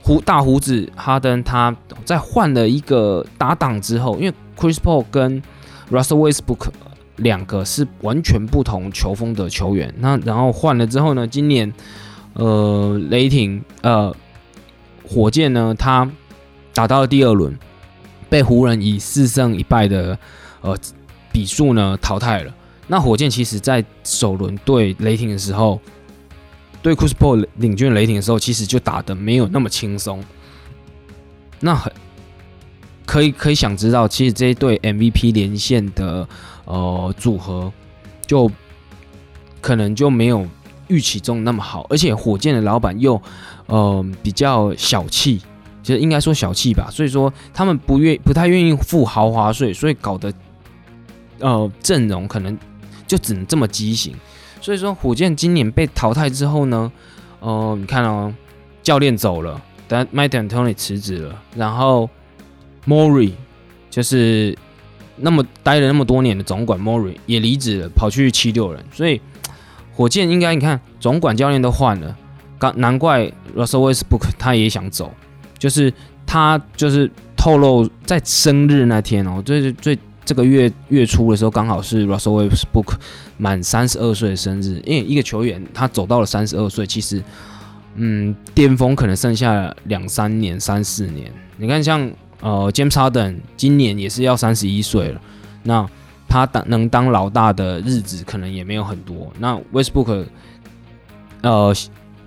[0.00, 5.42] 胡大胡子哈登他在换了一个搭档之后，因为 Chris Paul 跟
[5.90, 6.68] Russell Westbrook。
[7.20, 11.26] 两个是完全不同球风的球员，那然后换了之后呢？
[11.26, 11.72] 今年，
[12.34, 14.14] 呃，雷霆呃
[15.06, 16.10] 火箭呢，他
[16.74, 17.58] 打到了第二轮，
[18.28, 20.18] 被湖人以四胜一败的
[20.62, 20.76] 呃
[21.32, 22.54] 比数呢淘汰了。
[22.86, 25.80] 那火箭其实在首轮对雷霆的时候，
[26.82, 30.24] 对 Chris Paul 领军雷霆的时候，其实就打的没有那么轻松。
[31.60, 31.92] 那很
[33.04, 36.28] 可以可以想知道，其实这一对 MVP 连线的
[36.70, 37.72] 呃组合，
[38.26, 38.50] 就
[39.60, 40.46] 可能就没有
[40.88, 41.86] 预期中那么好。
[41.90, 43.20] 而且火箭的老板又
[43.66, 45.40] 呃比较小气，
[45.82, 46.88] 其实应该说小气吧。
[46.90, 50.32] 所以说他们不愿不太愿意付豪华税，所以搞得
[51.40, 52.56] 呃阵容可能
[53.06, 54.14] 就只能这么畸形。
[54.60, 56.92] 所以说火箭今年被淘汰之后呢，
[57.40, 58.32] 呃，你看哦，
[58.82, 59.60] 教练走了。
[59.88, 62.08] 但 Mike D'Antoni 辞职了，然后
[62.86, 63.32] Mori
[63.90, 64.56] 就是
[65.20, 68.84] 那么待了那么多年的总管 Mori 也离职了，跑去七六人。
[68.92, 69.20] 所以
[69.92, 72.16] 火箭应该你看总管教练都换了，
[72.58, 73.24] 刚难怪
[73.56, 75.12] Russell Westbrook 他也想走，
[75.58, 75.92] 就是
[76.26, 82.94] 他就是透露在生日那天哦，最最这个月月初的时候，刚好是 Russell Westbrook
[83.36, 84.82] 满三十二岁的生日。
[84.84, 87.22] 因为一个球员他走到了三十二岁，其实。
[87.96, 91.30] 嗯，巅峰可能剩下两三年、三四年。
[91.56, 92.08] 你看，像
[92.40, 95.20] 呃，James Harden 今年也是要三十一岁了，
[95.62, 95.88] 那
[96.28, 99.32] 他当能当老大的日子可能也没有很多。
[99.38, 100.26] 那 Westbrook
[101.42, 101.74] 呃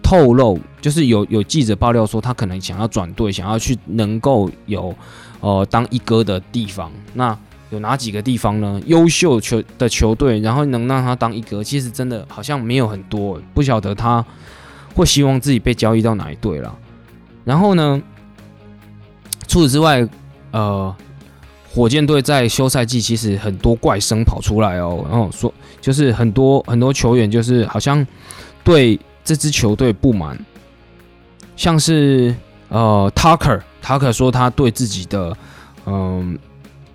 [0.02, 4.96] 透露，就是有有记者爆料说，他可能想要转队，想要去能够有
[5.40, 6.92] 呃当一哥的地方。
[7.14, 7.38] 那
[7.72, 8.82] 有哪几个地方呢？
[8.86, 13.42] 优秀球的球队，然后能让他当一哥，其实真的好像没有很多。
[13.54, 14.24] 不晓得他。
[14.96, 16.78] 会希望自己被交易到哪一队了？
[17.44, 18.00] 然后呢？
[19.48, 20.08] 除此之外，
[20.52, 20.96] 呃，
[21.74, 28.06] 火箭队在休赛季其实很多怪声跑出来哦，然后说就是很多很多球员就是好像
[28.64, 30.38] 对这支球队不满，
[31.56, 32.36] 像是
[32.70, 35.36] 呃，Tucker，Tucker 说他对自己的
[35.86, 36.38] 嗯，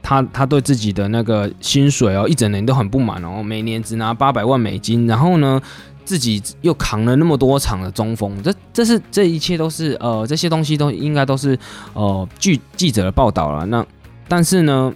[0.02, 5.60] 他他对自己的那个薪水哦，一整年都很不满哦，每年只拿八百万美金，然后呢？
[6.08, 11.58] 自己又扛了那么多场的中锋，这这是这一切都是呃这些东西都应该都是
[11.92, 13.66] 呃据记者的报道了。
[13.66, 13.84] 那
[14.26, 14.90] 但是呢，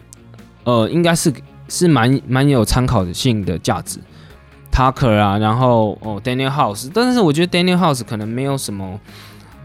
[0.64, 1.31] 呃应该是
[1.68, 4.01] 是蛮蛮有参考性的价值。
[4.72, 8.98] Tucker 啊，然后哦 Daniel House，但是我觉得 Daniel House 可能没有什么，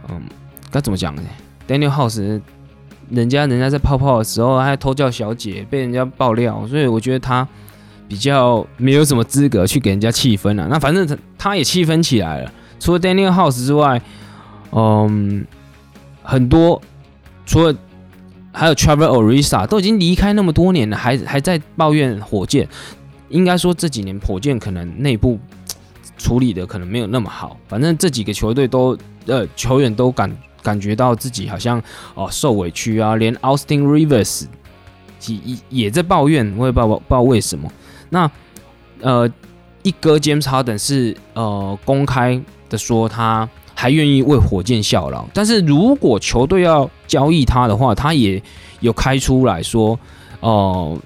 [0.10, 0.22] 嗯
[0.70, 1.22] 该怎么讲呢
[1.66, 2.42] ？Daniel House
[3.10, 7.48] 人家人家在泡泡的时候还偷叫小姐，被人家爆料，所以我觉得他。
[8.08, 10.68] 比较没有什么资格去给人家气氛了。
[10.68, 12.52] 那反正他他也气分起来了。
[12.80, 14.02] 除了 Daniel House 之外，
[14.72, 15.46] 嗯，
[16.22, 16.82] 很多
[17.46, 17.76] 除了
[18.54, 22.68] 还有 Travel Orisa 都已经离开那么多年了，还还在抱怨火箭。
[23.30, 25.38] 应该说这几年火箭可能内部
[26.18, 27.58] 处理的可能没有那么好。
[27.68, 31.82] 反正这几个球队都呃球员都感感觉到自己好像
[32.16, 34.46] 哦受委屈啊，连 Austin Rivers
[35.26, 37.70] 也也在抱怨，我也不知道不知道为什么。
[38.10, 38.30] 那，
[39.02, 39.30] 呃，
[39.84, 48.42] 一哥 James Harden 是呃公开的说他还愿意为火箭效劳，但是如果球队要交易他的话，他也
[48.80, 49.98] 有开出来说，
[50.40, 50.98] 哦，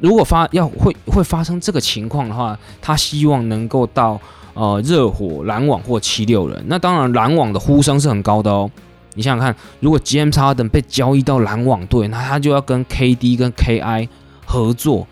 [0.00, 4.20] 如果发要会会发生这个情况的话，他希望能够到
[4.54, 6.64] 呃热火、篮网或七六人。
[6.66, 8.70] 那当然，篮网的呼声是很高的哦。
[9.14, 14.08] 你想想看，如果 James Harden 被交易到篮网队，那他就要跟 KD 跟 KI
[14.44, 15.06] 合作。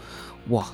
[0.49, 0.67] 哇，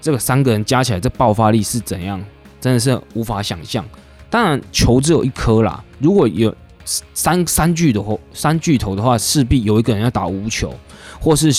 [0.00, 2.22] 这个三个人加起来这爆发力是怎样？
[2.60, 3.84] 真的是无法想象。
[4.30, 5.82] 当然，球只有一颗啦。
[5.98, 6.54] 如果有
[6.86, 10.74] 三三巨头三巨头的话，势必有一个人要打无球，
[11.20, 11.52] 或是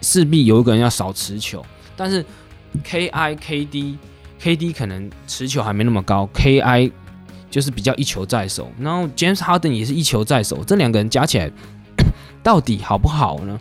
[0.00, 1.64] 势必有一个人要少持球。
[1.96, 2.24] 但是
[2.84, 3.98] K I K D
[4.38, 6.90] K D 可能持球还没那么高，K I
[7.50, 8.70] 就是比较一球在手。
[8.78, 11.50] 然后 James Harden 也是一球在手，这两个人加起来
[12.42, 13.58] 到底好不好呢？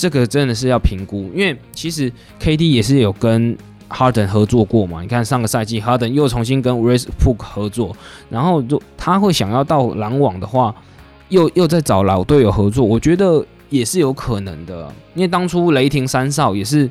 [0.00, 2.10] 这个真的是要评估，因为其实
[2.40, 3.54] KD 也是有跟
[3.90, 5.02] Harden 合作过嘛。
[5.02, 7.94] 你看上个赛季 Harden 又重新跟 Westbrook 合作，
[8.30, 10.74] 然后就他会想要到篮网的话，
[11.28, 14.90] 又又在找老队友合作，我觉得也是有可能的。
[15.14, 16.88] 因为当初雷霆三少也是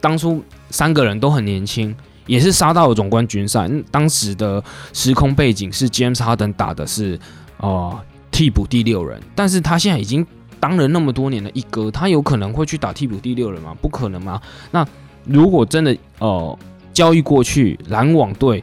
[0.00, 1.94] 当初三个人都很年轻，
[2.26, 3.70] 也是杀到了总冠军赛。
[3.92, 4.60] 当时的
[4.92, 7.16] 时空背景是 James Harden 打的是
[7.58, 8.00] 哦
[8.32, 10.26] 替补第六人，但是他现在已经。
[10.60, 13.74] 当了那么多年的一哥，他有可能会去打替补第六人吗？
[13.80, 14.40] 不可能吗？
[14.70, 14.86] 那
[15.24, 16.58] 如果真的呃
[16.92, 18.62] 交易过去，篮网队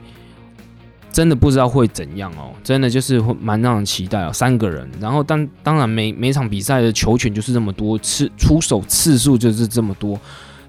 [1.11, 4.33] 真的不知道会怎样哦，真的就是会蛮让人期待哦。
[4.33, 10.19] 三个人，然后当当然每每场比赛的球权就是这么多次，出手次数就是这么多。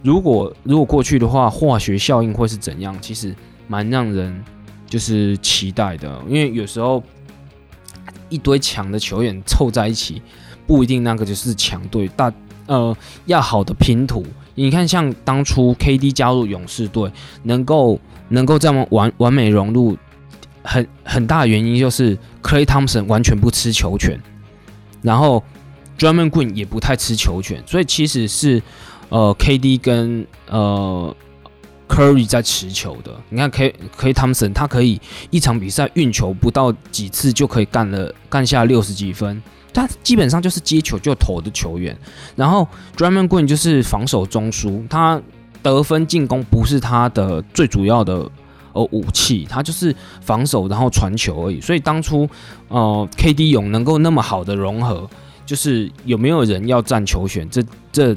[0.03, 2.97] 如果如果过去的话，化学效应会是怎样？
[3.01, 3.35] 其实
[3.67, 4.45] 蛮让人
[4.87, 7.03] 就是期待的，因为有时候
[8.29, 10.23] 一堆强的球员凑在一起，
[10.67, 12.09] 不一定那个就是强队。
[12.09, 12.33] 大
[12.67, 14.25] 呃，要好的拼图，
[14.55, 17.11] 你看像当初 KD 加入勇士队，
[17.45, 19.97] 能够能够这么完完美融入，
[20.63, 24.21] 很很大的原因就是 Clay Thompson 完全不吃球权，
[25.03, 25.43] 然后
[25.99, 28.63] Drummond Green 也不太吃球权，所以其实是
[29.09, 31.15] 呃 KD 跟呃。
[31.89, 35.01] Curry 在持球的，你看 K K Thompson，他可以
[35.31, 39.41] 一场比赛运球不到几次就可以干了干下六十几分，
[39.77, 41.97] 他基本上就是接球就投的球员。
[42.35, 45.21] 然后 Drummond Green 就是防守中枢，他
[45.63, 48.31] 得分进攻不是他的最主要的
[48.73, 51.61] 呃武器，他就是防守然后传球而已。
[51.61, 52.29] 所以当初
[52.69, 55.09] 呃 KD 勇能够那么好的融合，
[55.45, 57.63] 就是有没有人要占球权，这
[57.93, 58.17] 这。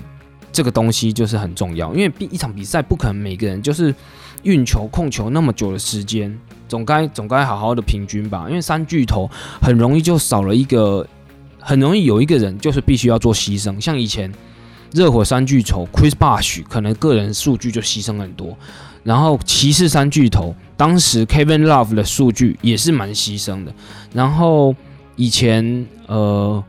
[0.51, 3.93] 这个东西就是很重要，因为一场比赛不可能每个人就是
[4.41, 6.35] 运球控球那么久的时间，
[6.67, 8.47] 总该总该好好的平均吧。
[8.49, 9.29] 因为三巨头
[9.61, 11.05] 很容易就少了一个，
[11.59, 13.79] 很容易有一个人就是必须要做牺牲。
[13.79, 14.31] 像以前
[14.91, 18.57] 热火三巨头 Chris Bosh 可能个人数据就牺牲很多，
[19.03, 23.73] 然后骑士三巨头当时 Kevin Love 的数据也是蛮牺牲的。
[24.13, 24.75] 然后
[25.15, 26.63] 以前呃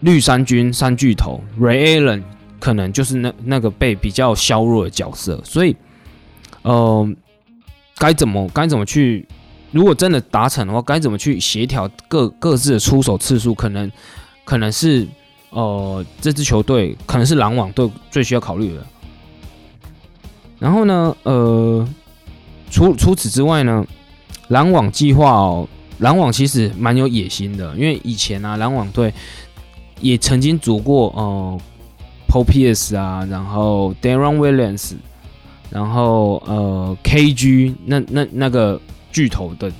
[0.00, 2.22] 绿衫军三巨头 Ray Allen。
[2.62, 5.74] 可能就是那那个被比较削弱的角色，所以，
[6.62, 7.12] 呃，
[7.96, 9.26] 该怎么该怎么去？
[9.72, 13.52] 如果真的达成的话，该怎么去协调各各自的出手次数？
[13.54, 13.90] 可能
[14.44, 15.06] 可能是
[15.50, 18.86] 呃，这支球队可能是篮网队最需要考虑的。
[20.60, 21.88] 然后呢，呃，
[22.70, 23.84] 除除此之外呢，
[24.48, 29.12] 篮网计划哦，篮网其实蛮有野心的，因为以前啊，篮网队
[30.00, 31.60] 也曾经组过呃。
[32.28, 34.94] Paul Pierce 啊，然后 Darren Williams，
[35.68, 38.80] 然后呃 KG 那那那个
[39.12, 39.70] 巨头的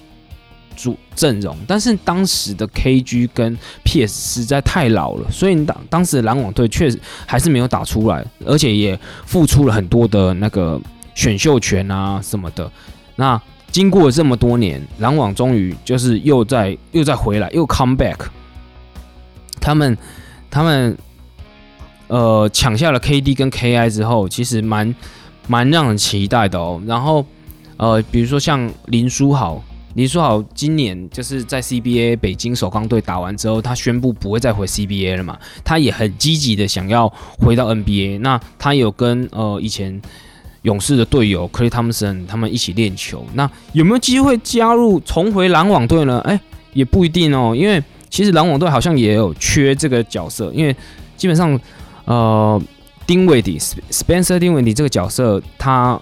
[0.76, 10.80] 主阵容，但是当时的 KG 跟 PS 实在太老了，所以当当时的篮网队确实还是没有打出来，而且也付出了很多的那个
[11.14, 12.70] 选秀权啊什么的。
[13.16, 13.40] 那
[13.70, 18.18] 经过了这么多年，篮网终于就是又在又再回来，又 come back，
[19.60, 19.96] 他们
[20.50, 20.96] 他们。
[22.08, 24.94] 呃，抢下了 KD 跟 KI 之后，其实蛮
[25.46, 26.78] 蛮让人期待的哦。
[26.86, 27.24] 然后，
[27.76, 29.62] 呃，比如说像林书豪，
[29.94, 35.38] 林书豪今年就是在 CBA 北京首钢队打完之后，他宣布不会再回 CBA 了嘛。
[35.64, 37.08] 他也很积极的想要
[37.38, 38.20] 回到 NBA。
[38.20, 40.00] 那他有跟呃以前
[40.62, 43.26] 勇士的队友 Clay Thompson 他们一起练球。
[43.35, 46.20] 那有没有机会加入重回篮网队呢？
[46.24, 46.40] 哎，
[46.72, 47.54] 也不一定哦。
[47.56, 50.74] 因为其实篮网队好像也有缺这个角色，因为
[51.16, 51.58] 基本上。
[52.04, 52.61] 呃，
[53.06, 55.98] 丁伟迪，Spencer 丁伟迪这个角色，他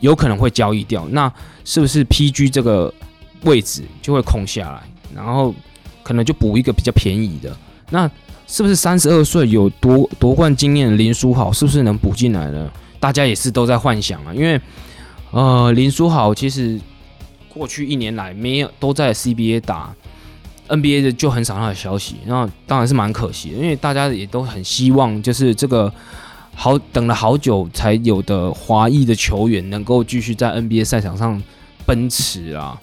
[0.00, 1.32] 有可能会交易掉，那
[1.64, 2.92] 是不是 PG 这个
[3.42, 4.82] 位置就会空下来，
[5.14, 5.54] 然后
[6.02, 7.56] 可能就补一个比较便宜的？
[7.90, 8.10] 那
[8.46, 12.70] 是不是三十二岁有夺夺冠经验的林书豪，是不是能补进来呢？
[13.00, 14.60] 大家也是都在幻想啊，因为
[15.30, 16.80] 呃，林书豪其实
[17.48, 19.94] 过去一年来没有都在 CBA 打。
[20.66, 25.92] NBA 的就很少他的消息，那当然是蛮可惜的，因为大家也都很希望，就是这个
[26.54, 31.42] 好等了好久才有的华裔的球员能够继续在 NBA 赛场上
[31.84, 32.80] 奔驰啊。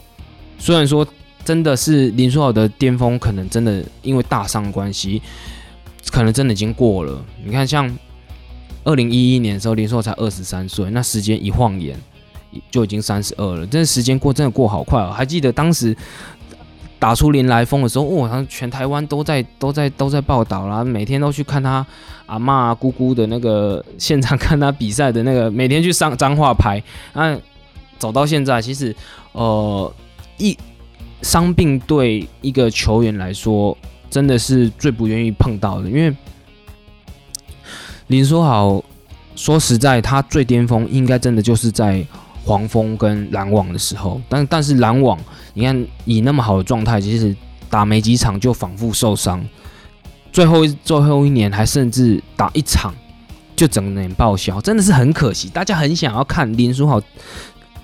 [0.59, 1.07] 虽然说
[1.43, 5.21] 真的是林书豪的巅峰，可能真的因为大伤关系，
[6.11, 7.23] 可能真的已经过了。
[7.43, 7.89] 你看，像
[8.83, 11.97] 二零一一年的时候，林书豪才二十三岁，那时间一晃眼
[12.69, 15.11] 就已经三十二了，真的时间过真的过好快哦。
[15.11, 15.95] 还记得当时。
[17.01, 18.29] 打出林来疯的时候，哇！
[18.29, 21.83] 他全台湾都在都在都在报道啦，每天都去看他
[22.27, 26.79] 阿妈姑姑的那个现场看他比赛的那个，每天去上脏话拍。
[27.13, 27.35] 那
[27.97, 28.95] 走到现在，其实
[29.31, 29.91] 呃，
[30.37, 30.55] 一
[31.23, 33.75] 伤病对一个球员来说，
[34.07, 36.15] 真的是最不愿意碰到的，因为
[38.05, 38.83] 林书豪
[39.35, 42.05] 说实在，他最巅峰应该真的就是在。
[42.43, 45.17] 黄蜂跟篮网的时候，但但是篮网，
[45.53, 47.35] 你看以那么好的状态，其实
[47.69, 49.43] 打没几场就反复受伤，
[50.31, 52.93] 最后最后一年还甚至打一场
[53.55, 55.49] 就整年报销，真的是很可惜。
[55.49, 56.99] 大家很想要看林书豪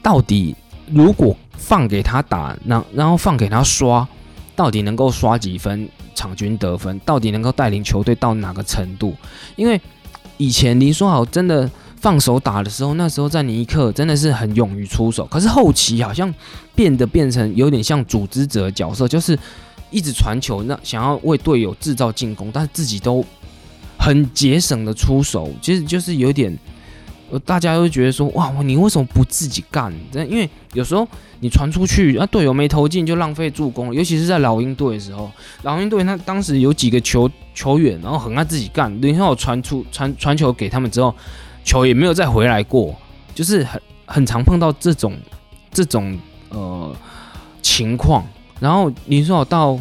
[0.02, 0.56] 到底
[0.92, 4.08] 如果放给他打，然然后放给他刷，
[4.56, 9.16] 到底能够刷几分场均得分，到底能够带领球队到哪个程度？
[9.56, 9.80] 因为
[10.38, 11.70] 以前林书豪真的。
[12.00, 15.26] 放手打的时候，那时候在尼克真的是很勇于出手。
[15.26, 16.34] 可是后期好像
[16.76, 19.38] 变得变成有点像组织者角色，就是
[19.90, 23.26] 一直传球，那想要为队友制造进攻，但是自己都
[23.98, 26.56] 很节省的出手，其实就是有点
[27.44, 29.94] 大家会觉得说，哇，你为什么不自己干？
[30.14, 31.06] 因为有时候
[31.40, 35.30] 你传出去，啊，队友没投进就浪费助攻，尤其是在老鹰队的时候，
[35.64, 41.14] 老鹰队他当时有几个球球员，然后很爱自己干，然后传出传传球给他们之后，
[41.68, 42.96] 球也没有再回来过，
[43.36, 45.16] 就是很很常碰到这种
[45.70, 46.18] 这种
[46.50, 46.96] 呃
[47.62, 48.26] 情况，
[48.60, 49.78] 然后林书豪到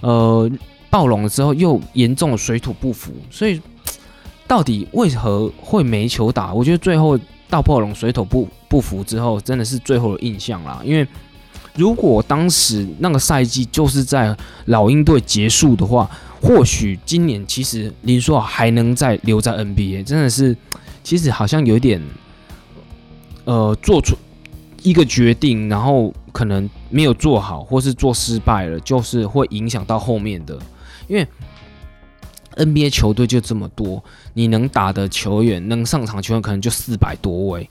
[0.00, 0.50] 呃
[0.88, 3.60] 暴龙的时候又严重水土不服，所以。
[4.48, 6.54] 到底为何会没球打？
[6.54, 7.18] 我觉得最后
[7.50, 10.80] 到暴龙水土不不服之后，真的是最后的印象啦。
[10.82, 11.06] 因为
[11.74, 16.10] 如果当时那个赛季就是在老鹰队结束的话，
[16.40, 20.02] 或许今年其实林书豪还能再留在 NBA。
[20.02, 20.56] 真的是，
[21.08, 22.02] 其实好像有一点，
[23.46, 24.14] 呃，做出
[24.82, 30.58] 一个决定，然后可能没有做好，或是做失败了，就是会影响到后面的，
[31.06, 31.26] 因为。
[32.56, 34.02] NBA 球队就这么多，
[34.34, 37.70] 你能打的球员，能上场球员可能就四百多位，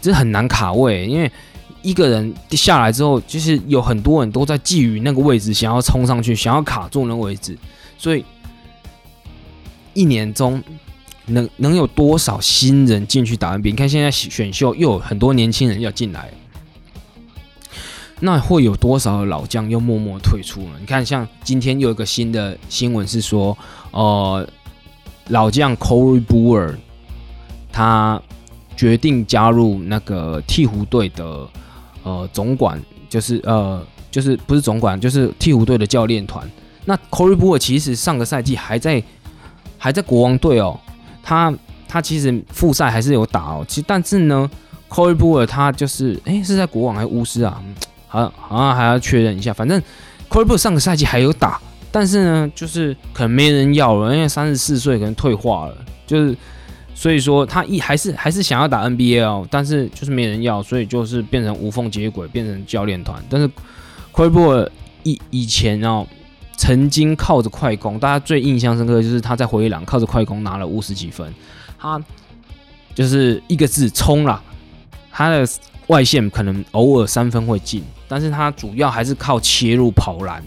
[0.00, 1.06] 这很难卡位。
[1.06, 1.32] 因为
[1.80, 7.56] 一个人下来之后，就是有很多人都在觊觎那个位置，想要冲上去，想要卡住那个位置。
[7.96, 8.22] 所以
[9.94, 10.62] 一年中
[11.30, 13.70] 能能有多少新人进去打 NBA？
[13.70, 16.30] 你看现在选秀又有很多年轻人要进来。
[18.22, 20.72] 那会有多少老将又默默退出了？
[20.78, 23.56] 你看，像今天又有一个新的新闻是说，
[23.92, 24.46] 呃，
[25.28, 26.74] 老将 Corey Brewer
[27.72, 28.20] 他
[28.76, 31.48] 决定加入那个鹈鹕队的
[32.02, 32.78] 呃总管，
[33.08, 36.46] 就是呃就是不是总管，就是鹈鹕队的教练团。
[36.84, 39.02] 那 Corey Brewer 其实上个赛季还在
[39.78, 40.78] 还在国王队哦，
[41.22, 41.52] 他
[41.88, 43.64] 他其实复赛还是有打哦。
[43.68, 44.50] 其实但是呢
[44.88, 47.62] ，Cory Boer 他就是哎是在国王还是巫师啊？
[48.08, 49.52] 好，好像还要确认一下。
[49.52, 49.80] 反正
[50.28, 51.60] ，Cory Boer 上个赛季还有打，
[51.92, 55.76] 但是呢，就是可能没人要了，因为三十四岁可能退化了。
[56.06, 56.36] 就是
[56.92, 63.22] 所以说他一还是还是想要打 NBA 哦，但是就是没人要，所以就是变成无缝接轨，变成教练团。
[63.30, 64.70] 但是 c o r b o
[65.04, 66.04] 以以前哦，
[66.60, 71.32] 曾经靠着快攻，大家最印象深刻的就是他在灰狼靠着快攻拿了五十几分，
[71.78, 71.98] 他
[72.94, 74.42] 就是一个字冲了，
[75.10, 75.48] 他的
[75.86, 77.82] 外线可能偶尔三分会进。
[78.06, 80.42] 但是他主要还是靠切入跑篮，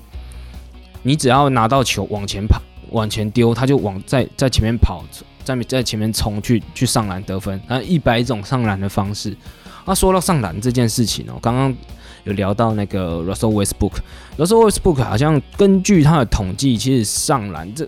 [1.02, 2.62] 你只要拿到球往前跑、
[2.92, 5.04] 往前丢，他就往在在前面跑，
[5.44, 9.36] 在在前面冲去去上篮得分，那，一百种上篮的方式。
[9.84, 11.76] 那说到上篮这件事情哦，刚刚
[12.24, 17.88] 有聊到那个 Russell Westbrook，Russell Westbrook 好像根据他的统计，其实上篮这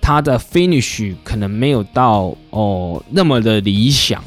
[0.00, 4.22] 他的 finish 可能没有到哦那么的理想。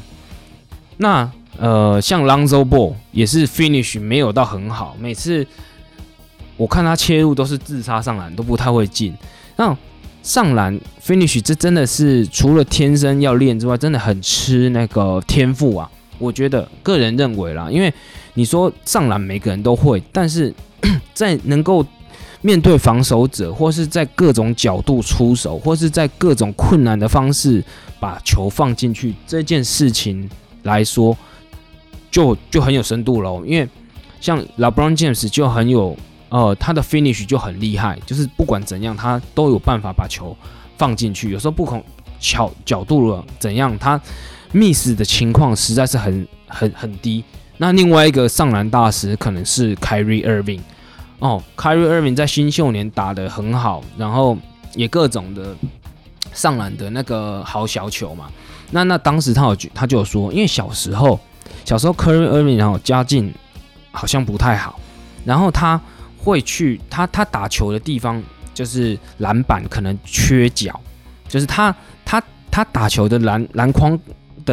[0.96, 5.46] 那呃，像 Lonzo Ball 也是 finish 没有到很好，每次
[6.56, 9.14] 我看他切入都是自杀上篮，都不太会进。
[9.56, 9.76] 那
[10.22, 15.90] 上篮 finish 这真的是除了天生要练之外，真的很吃那个天赋啊。
[16.18, 17.92] 我觉得个人认为啦，因为
[18.34, 20.54] 你说上篮每个人都会，但是
[21.14, 21.84] 在能够
[22.40, 27.62] 面对防守者，或是在各种角度出手，或是在各种困难的方式
[27.98, 30.28] 把球放进去这件事情
[30.62, 31.16] 来说。
[32.12, 33.68] 就就很有深度喽，因为
[34.20, 35.96] 像 LeBron James 就很有，
[36.28, 40.36] 呃，他的 finish 就很厉害，就是不管怎样，他都有办法把球
[40.76, 41.30] 放进去。
[41.30, 41.80] 有时候不同
[42.18, 43.96] 巧角度了怎样，他
[44.52, 47.22] miss 的情况实在是很很很低。
[47.62, 50.60] 那另外一个上篮大师可能是 Kyrie Irving
[51.18, 54.34] 哦，Kyrie Irving 在新秀年打得很好，然后
[54.74, 55.54] 也各种的
[56.32, 58.30] 上篮的那个好小球嘛。
[58.70, 61.20] 那那当时他有他就有说，因为小时候。
[61.62, 63.32] 小时候 Kyrie Irving 然后家境
[63.92, 64.80] 好像不太好，
[65.24, 65.78] 然后他
[66.16, 68.20] 会去他他打球的地方
[68.54, 70.80] 就是篮板可能缺角，
[71.28, 73.98] 就是他他他打球的篮篮筐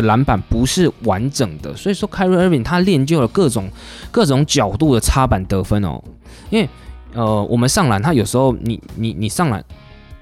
[0.01, 3.69] 的篮板不是完整的，所以说 Curry Irving 他练就了各种
[4.11, 6.01] 各种角度的插板得分哦，
[6.49, 6.69] 因为
[7.13, 9.63] 呃我们上篮，他有时候你你你上篮，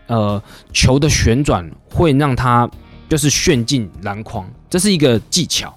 [0.07, 2.69] 呃球的旋转会让他
[3.09, 5.73] 就是旋进篮筐，这是一个技巧。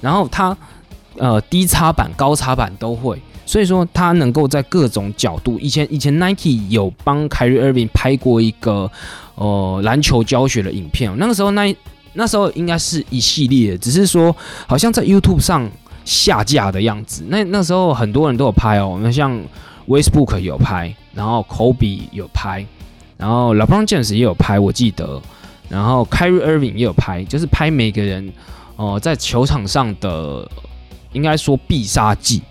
[0.00, 0.56] 然后他，
[1.16, 5.58] 呃，低插板、高插板都会，所以说他能够在各种角度。
[5.58, 8.88] 以前以前 Nike 有帮凯瑞· Irving 拍过一个
[9.34, 11.74] 呃篮球教学的影片，那个时候那
[12.18, 14.34] 那时候应该是一系列，只是说
[14.66, 15.70] 好像在 YouTube 上
[16.04, 17.22] 下架的样子。
[17.28, 19.40] 那那时候很多人都有拍哦，那像
[19.86, 22.66] Westbrook 有拍，然后 Kobe 有拍，
[23.16, 25.22] 然后 LeBron James 也有拍，我记得，
[25.68, 28.32] 然后 Kyrie Irving 也有拍，就是拍每个人。
[28.74, 30.48] 哦，在球场上的
[31.12, 32.42] 应该说必杀技。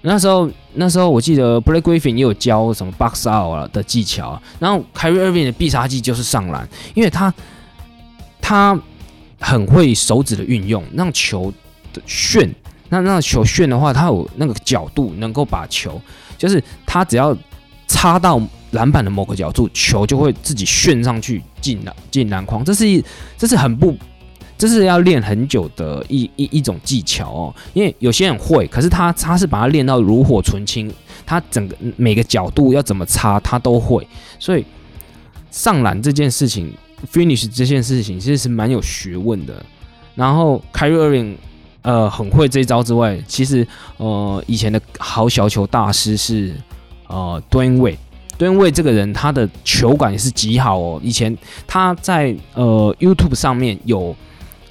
[0.00, 4.40] 那时候，那时候我记得 Blake Griffin 也有教什么 box out 的技巧。
[4.58, 7.32] 然后 Kyrie Irving 的必杀技就是上篮，因为他
[8.42, 8.78] 他
[9.40, 11.50] 很会手指的运用，让球
[11.92, 12.54] 的旋，
[12.90, 15.98] 那让球旋的话，他有那个角度，能够把球，
[16.36, 17.34] 就是他只要
[17.86, 18.38] 插到
[18.72, 22.64] 篮板的某个角度，球就会自己旋上去进篮进篮筐。
[22.64, 23.02] 这是一，
[23.38, 23.96] 这是很不，
[24.58, 27.54] 这是要练很久的一一一种技巧哦。
[27.72, 30.92] 因为有些人会，可是他他是把它练到炉火纯青，
[31.24, 34.06] 他整个每个角度要怎么插，他都会。
[34.38, 34.64] 所以
[35.50, 36.72] 上篮这件事情。
[37.10, 39.64] Finish 这件事情其实是蛮有学问的，
[40.14, 41.34] 然后 Kyrie
[41.82, 46.54] 呃很会这一招之外，其实呃以前的好小球大师是
[47.08, 47.98] 呃端位，
[48.38, 51.00] 端位这个人他的球感也是极好哦。
[51.02, 51.36] 以前
[51.66, 54.14] 他在呃 YouTube 上面有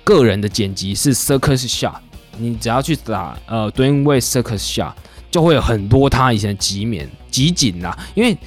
[0.04, 1.96] 个人的剪辑是 Circus Shot，
[2.38, 4.94] 你只要去打呃端位 Circus Shot，
[5.30, 8.38] 就会有很多他以前的极免集锦啦，因为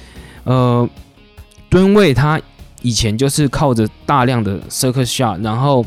[0.43, 0.89] 呃
[1.69, 2.41] 端位他。
[2.85, 5.83] 以前就是靠着大量的 circus shot，然后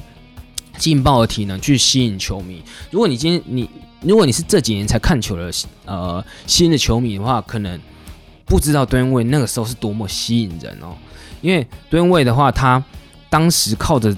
[0.79, 2.61] 劲爆的体能去吸引球迷。
[2.91, 3.71] 如果你今天你
[4.01, 5.49] 如果你是这几年才看球的
[5.85, 7.81] 呃新的球迷的话，可能
[8.45, 10.97] 不知道吨位那个时候是多么吸引人哦。
[11.41, 12.83] 因为吨位的话，他
[13.31, 14.13] 当时靠着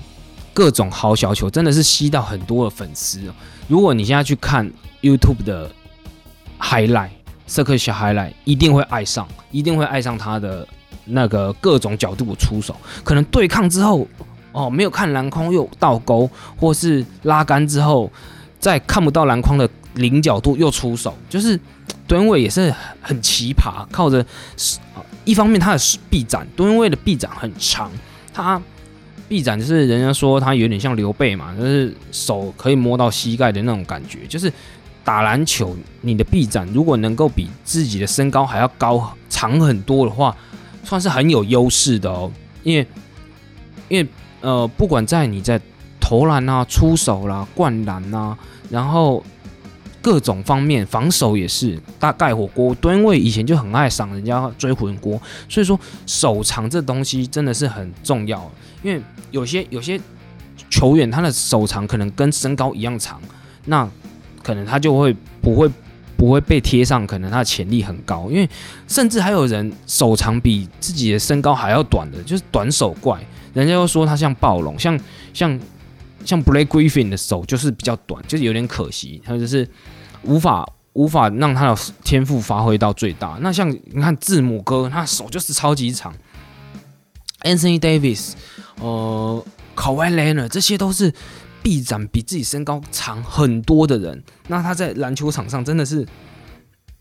[0.55, 3.21] 各种好小球，真的是吸到很多的粉丝。
[3.69, 4.67] 如果你现在去看
[5.03, 5.71] YouTube 的
[6.59, 7.11] highlight
[7.47, 10.67] circus shot highlight，一定会爱上，一定会爱上他的。
[11.11, 14.07] 那个各种角度出手，可能对抗之后，
[14.53, 18.11] 哦，没有看篮筐又倒钩，或是拉杆之后，
[18.59, 21.59] 再看不到篮筐的零角度又出手，就是
[22.07, 24.25] 蹲位也是很奇葩，靠着
[25.25, 27.91] 一方面他的臂展，蹲位的臂展很长，
[28.33, 28.61] 他
[29.29, 34.53] 臂展就是人家说他有点像刘备嘛，就是手可以摸到膝盖的那种感觉，就是
[35.05, 40.37] 打篮球你的臂展如果能够比自己的身高还要高长很多的话。
[40.83, 42.31] 算是很有优势的哦，
[42.63, 42.87] 因为
[43.89, 44.09] 因为
[44.41, 45.61] 呃，不管在你在
[46.01, 48.37] 投篮啊、出手啦、灌篮啊，
[48.71, 49.23] 然后
[50.01, 52.75] 各种方面防守也是大盖火锅。
[52.75, 58.51] 吨位以前就很爱赏人家追魂锅，所以说手长这东西真的是很重要。
[58.83, 59.01] 因为
[59.31, 60.01] 有些有些
[60.71, 63.21] 球员他的手长可能跟身高一样长，
[63.67, 63.89] 那
[64.43, 65.71] 可能他就会不会。
[66.21, 68.47] 不会被贴上，可能他的潜力很高，因为
[68.87, 73.19] 甚至还有人手长比自己的身高还要短的，就是短手怪。
[73.55, 75.01] 人家又说他像暴龙，像
[75.33, 75.59] 像
[76.23, 79.67] 像 Blake Griffin 的手就是比较短，就是有点可惜，他就是
[80.23, 83.39] 无法无法让他的天赋发挥到最大。
[83.41, 86.15] 那像你看字母哥，他手就是超级长
[87.45, 88.33] ，Anthony Davis，
[88.79, 89.43] 呃
[89.75, 91.15] ，Kawhi Leonard，这些都是。
[91.63, 96.07] 臂展比自己身高长很多的人，那他在篮球场上真的是，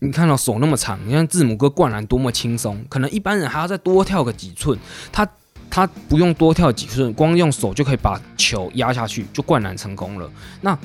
[0.00, 4.78] 你看到手那么长，你看字母哥灌篮多么轻松，可能一般人还要再多跳个几寸，
[5.10, 5.26] 他
[5.70, 10.30] 他不用多跳几寸，光用手就可以把球压下去就灌篮成功了。
[10.60, 10.78] 那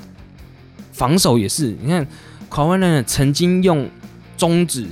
[0.91, 2.07] 防守也是，你看
[2.49, 3.89] 卡文呢曾经用
[4.37, 4.87] 中指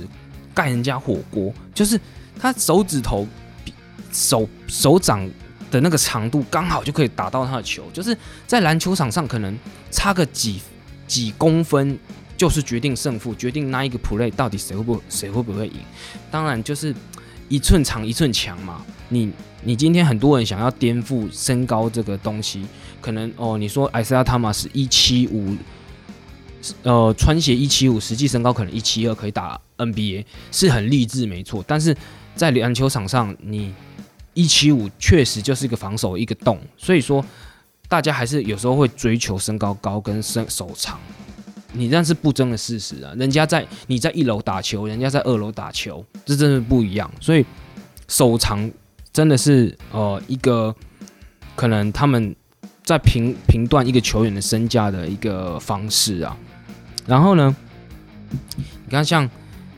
[0.52, 2.00] 盖人家火锅，就是
[2.38, 3.26] 他手指头
[3.64, 3.72] 比
[4.12, 5.28] 手手掌。
[5.74, 8.16] 的那个长度刚好就可以打到他的球，就是
[8.46, 9.58] 在篮球场上可能
[9.90, 10.60] 差个几
[11.08, 11.98] 几公分，
[12.36, 15.74] 就是决定胜负，决定那一个 play 到底谁会不谁会不会赢。
[16.30, 16.94] 当然就是
[17.48, 18.84] 一寸长一寸强嘛。
[19.08, 19.32] 你
[19.64, 22.64] 你今天很多人想要颠覆身高这个东西，
[23.00, 25.56] 可能哦你说艾斯亚塔马是一七五，
[26.84, 31.64] 呃穿鞋一七五，实际身高可能一七二，可以打 NBA 是很励志没错。
[31.66, 31.96] 但是
[32.36, 33.74] 在篮球场上你。
[34.34, 37.24] 一七五确实就是一个防守一个洞，所以说
[37.88, 40.98] 大家还是有时候会追求身高高跟身手长，
[41.72, 43.14] 你那是不争的事实啊。
[43.16, 47.10] 人家在你在一楼打球，人家在二楼打球，这真的不一样。
[47.20, 47.46] 所以
[48.08, 48.68] 手长
[49.12, 50.74] 真的是呃一个
[51.54, 52.34] 可能他们
[52.82, 56.36] 在评评断一个球员的身价的一个方式啊。
[57.06, 57.54] 然后呢，
[58.30, 59.30] 你看像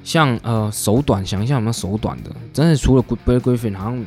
[0.03, 2.31] 像呃手短，想一下有没有手短的？
[2.55, 4.05] 真的除了 Griffin 好像。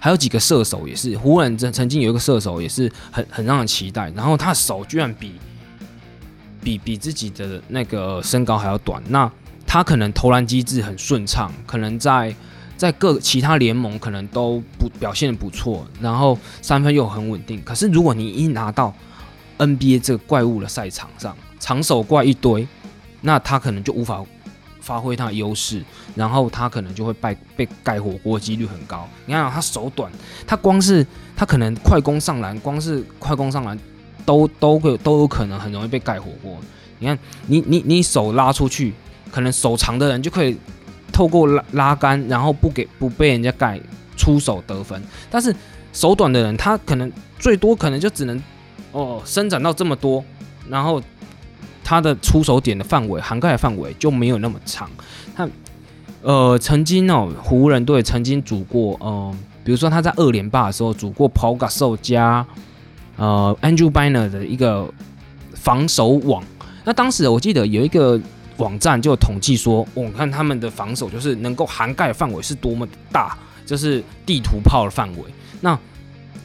[0.00, 5.32] 还有几个射手也是，湖人曾曾经有一个射手也是很很让人期待，然后他的手居然比
[6.62, 9.30] 比比自己的那个身高还要短，那
[9.66, 12.34] 他可能投篮机制很顺畅，可能在
[12.76, 17.62] 在各其他联盟可能都不表现的不错，然后三分又很稳定。
[17.64, 18.94] 可是如果你一拿到
[19.58, 22.66] NBA 这个怪物的赛场上，长手怪一堆，
[23.20, 24.24] 那他可能就无法。
[24.88, 25.84] 发挥他的优势，
[26.14, 29.06] 然后他可能就会被被盖火锅几率很高。
[29.26, 30.10] 你看他手短，
[30.46, 33.78] 他光是他可能快攻上篮，光是快攻上篮
[34.24, 36.56] 都都会都有可能很容易被盖火锅。
[36.98, 38.94] 你看你你你手拉出去，
[39.30, 40.56] 可能手长的人就可以
[41.12, 43.78] 透过拉拉杆，然后不给不被人家盖
[44.16, 45.02] 出手得分。
[45.30, 45.54] 但是
[45.92, 48.42] 手短的人，他可能最多可能就只能
[48.92, 50.24] 哦伸展到这么多，
[50.66, 51.02] 然后
[51.88, 54.90] 他的出手点的范围涵盖的范围就没有那么长。
[55.34, 55.48] 他
[56.20, 59.34] 呃曾经哦湖人队曾经组过，嗯，
[59.64, 62.46] 比如说他在二连霸的时候组过 Pau Gasol 加
[63.16, 64.86] 呃 Andrew Bynner 的一个
[65.54, 66.44] 防守网。
[66.84, 68.20] 那当时我记得有一个
[68.58, 73.34] 网站就统计说，我看他们的防守就是能够涵盖范围是多么的大，
[73.64, 75.24] 就是地图炮的范围。
[75.62, 75.78] 那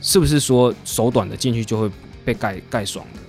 [0.01, 1.91] 是不是说手短的进去就会
[2.23, 3.19] 被盖盖爽的？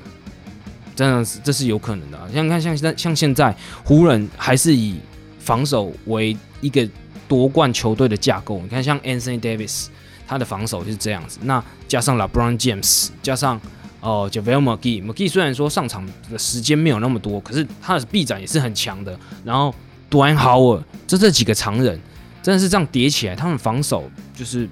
[0.94, 2.18] 这样是这是有可能的。
[2.32, 4.96] 像看像现在像现在湖人还是以
[5.38, 6.88] 防守为一个
[7.28, 8.60] 夺冠球队的架构。
[8.62, 9.86] 你看像 Anthony Davis，
[10.26, 11.38] 他的防守就是这样子。
[11.42, 13.60] 那加上 LeBron James，加上
[14.00, 19.18] 哦 Javale McGee，McGee 虽然说上场的时间没有那么多，可是他的臂展也是很强的。
[19.44, 19.74] 然后
[20.10, 21.98] Dwayne Howard，这这几个常人
[22.42, 24.68] 真的是这样叠起来，他们防守就是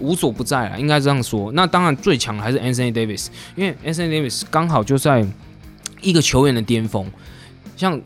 [0.00, 1.52] 无所不在啊，应该这样说。
[1.52, 5.24] 那当然最强还是 Anthony Davis，因为 Anthony Davis 刚好就在
[6.00, 7.10] 一个球员的巅峰，
[7.76, 8.00] 像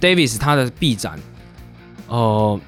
[0.00, 1.18] Davis 他的臂展，
[2.06, 2.60] 呃，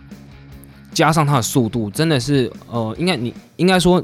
[0.93, 4.03] 加上他的速度，真的是呃，应该你应该说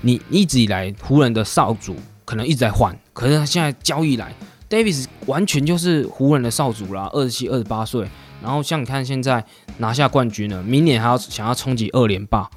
[0.00, 4.34] 你一直以来湖人的少主可能一直在换，可是他现在交易来
[4.68, 8.06] ，Davis 完全就是湖人的少主啦，二十七、二十八岁，
[8.42, 9.44] 然后像你看现在
[9.78, 12.50] 拿下冠军了，明年还要想要冲击二连霸，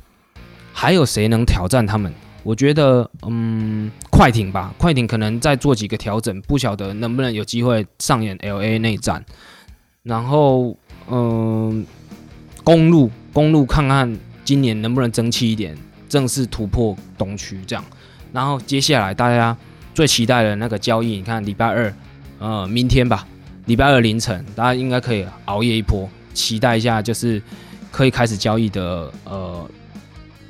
[0.74, 2.12] 还有谁能挑战他们？
[2.44, 9.24] 我觉得，嗯，快艇吧，快艇可能再做几个调整，不晓得能不能有机会上演 L A 内战。
[10.02, 10.76] 然后，
[11.08, 11.86] 嗯，
[12.64, 15.78] 公路，公路看看今年能不能争气一点，
[16.10, 17.86] 正式突破东区这样。
[18.34, 19.56] 然后接下来大家
[19.94, 21.94] 最期待的那个交易，你看礼拜二，
[22.40, 23.28] 呃，明天吧，
[23.68, 27.40] 礼拜二凌晨，大家应该可以熬夜一波，期待一下，就是
[27.92, 29.70] 可以开始交易的，呃。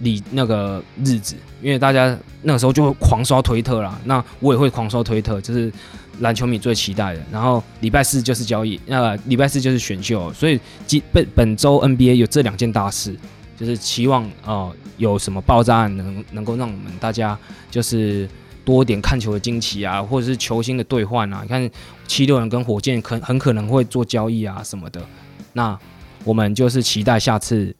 [0.01, 5.71] 里那个日子，因为大家那个时候就会狂刷推特啦，那我也会狂刷推特，就是
[6.19, 7.21] 篮球迷最期待的。
[7.31, 13.15] 然后礼拜四就是交易，那礼拜四就是选秀，所以今本本周 NBA 有这两件大事，
[13.57, 17.37] 就是期望哦有什么爆炸案能能够让我们大家
[17.69, 18.27] 就是
[18.65, 21.39] 多点看球的惊奇啊，或者是球星的兑换啊。
[21.43, 21.69] 你看
[22.07, 25.01] 七六人跟火箭可很可能会做交易啊什么的，
[25.53, 25.77] 那
[26.23, 27.75] 我们就是期待下次。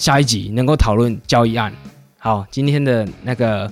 [0.00, 1.70] 下一集能够讨论交易案。
[2.18, 3.70] 好，今天的那个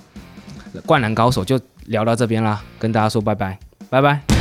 [0.84, 3.58] 灌篮高手就聊到这边啦，跟大家说拜拜，
[3.88, 4.37] 拜拜。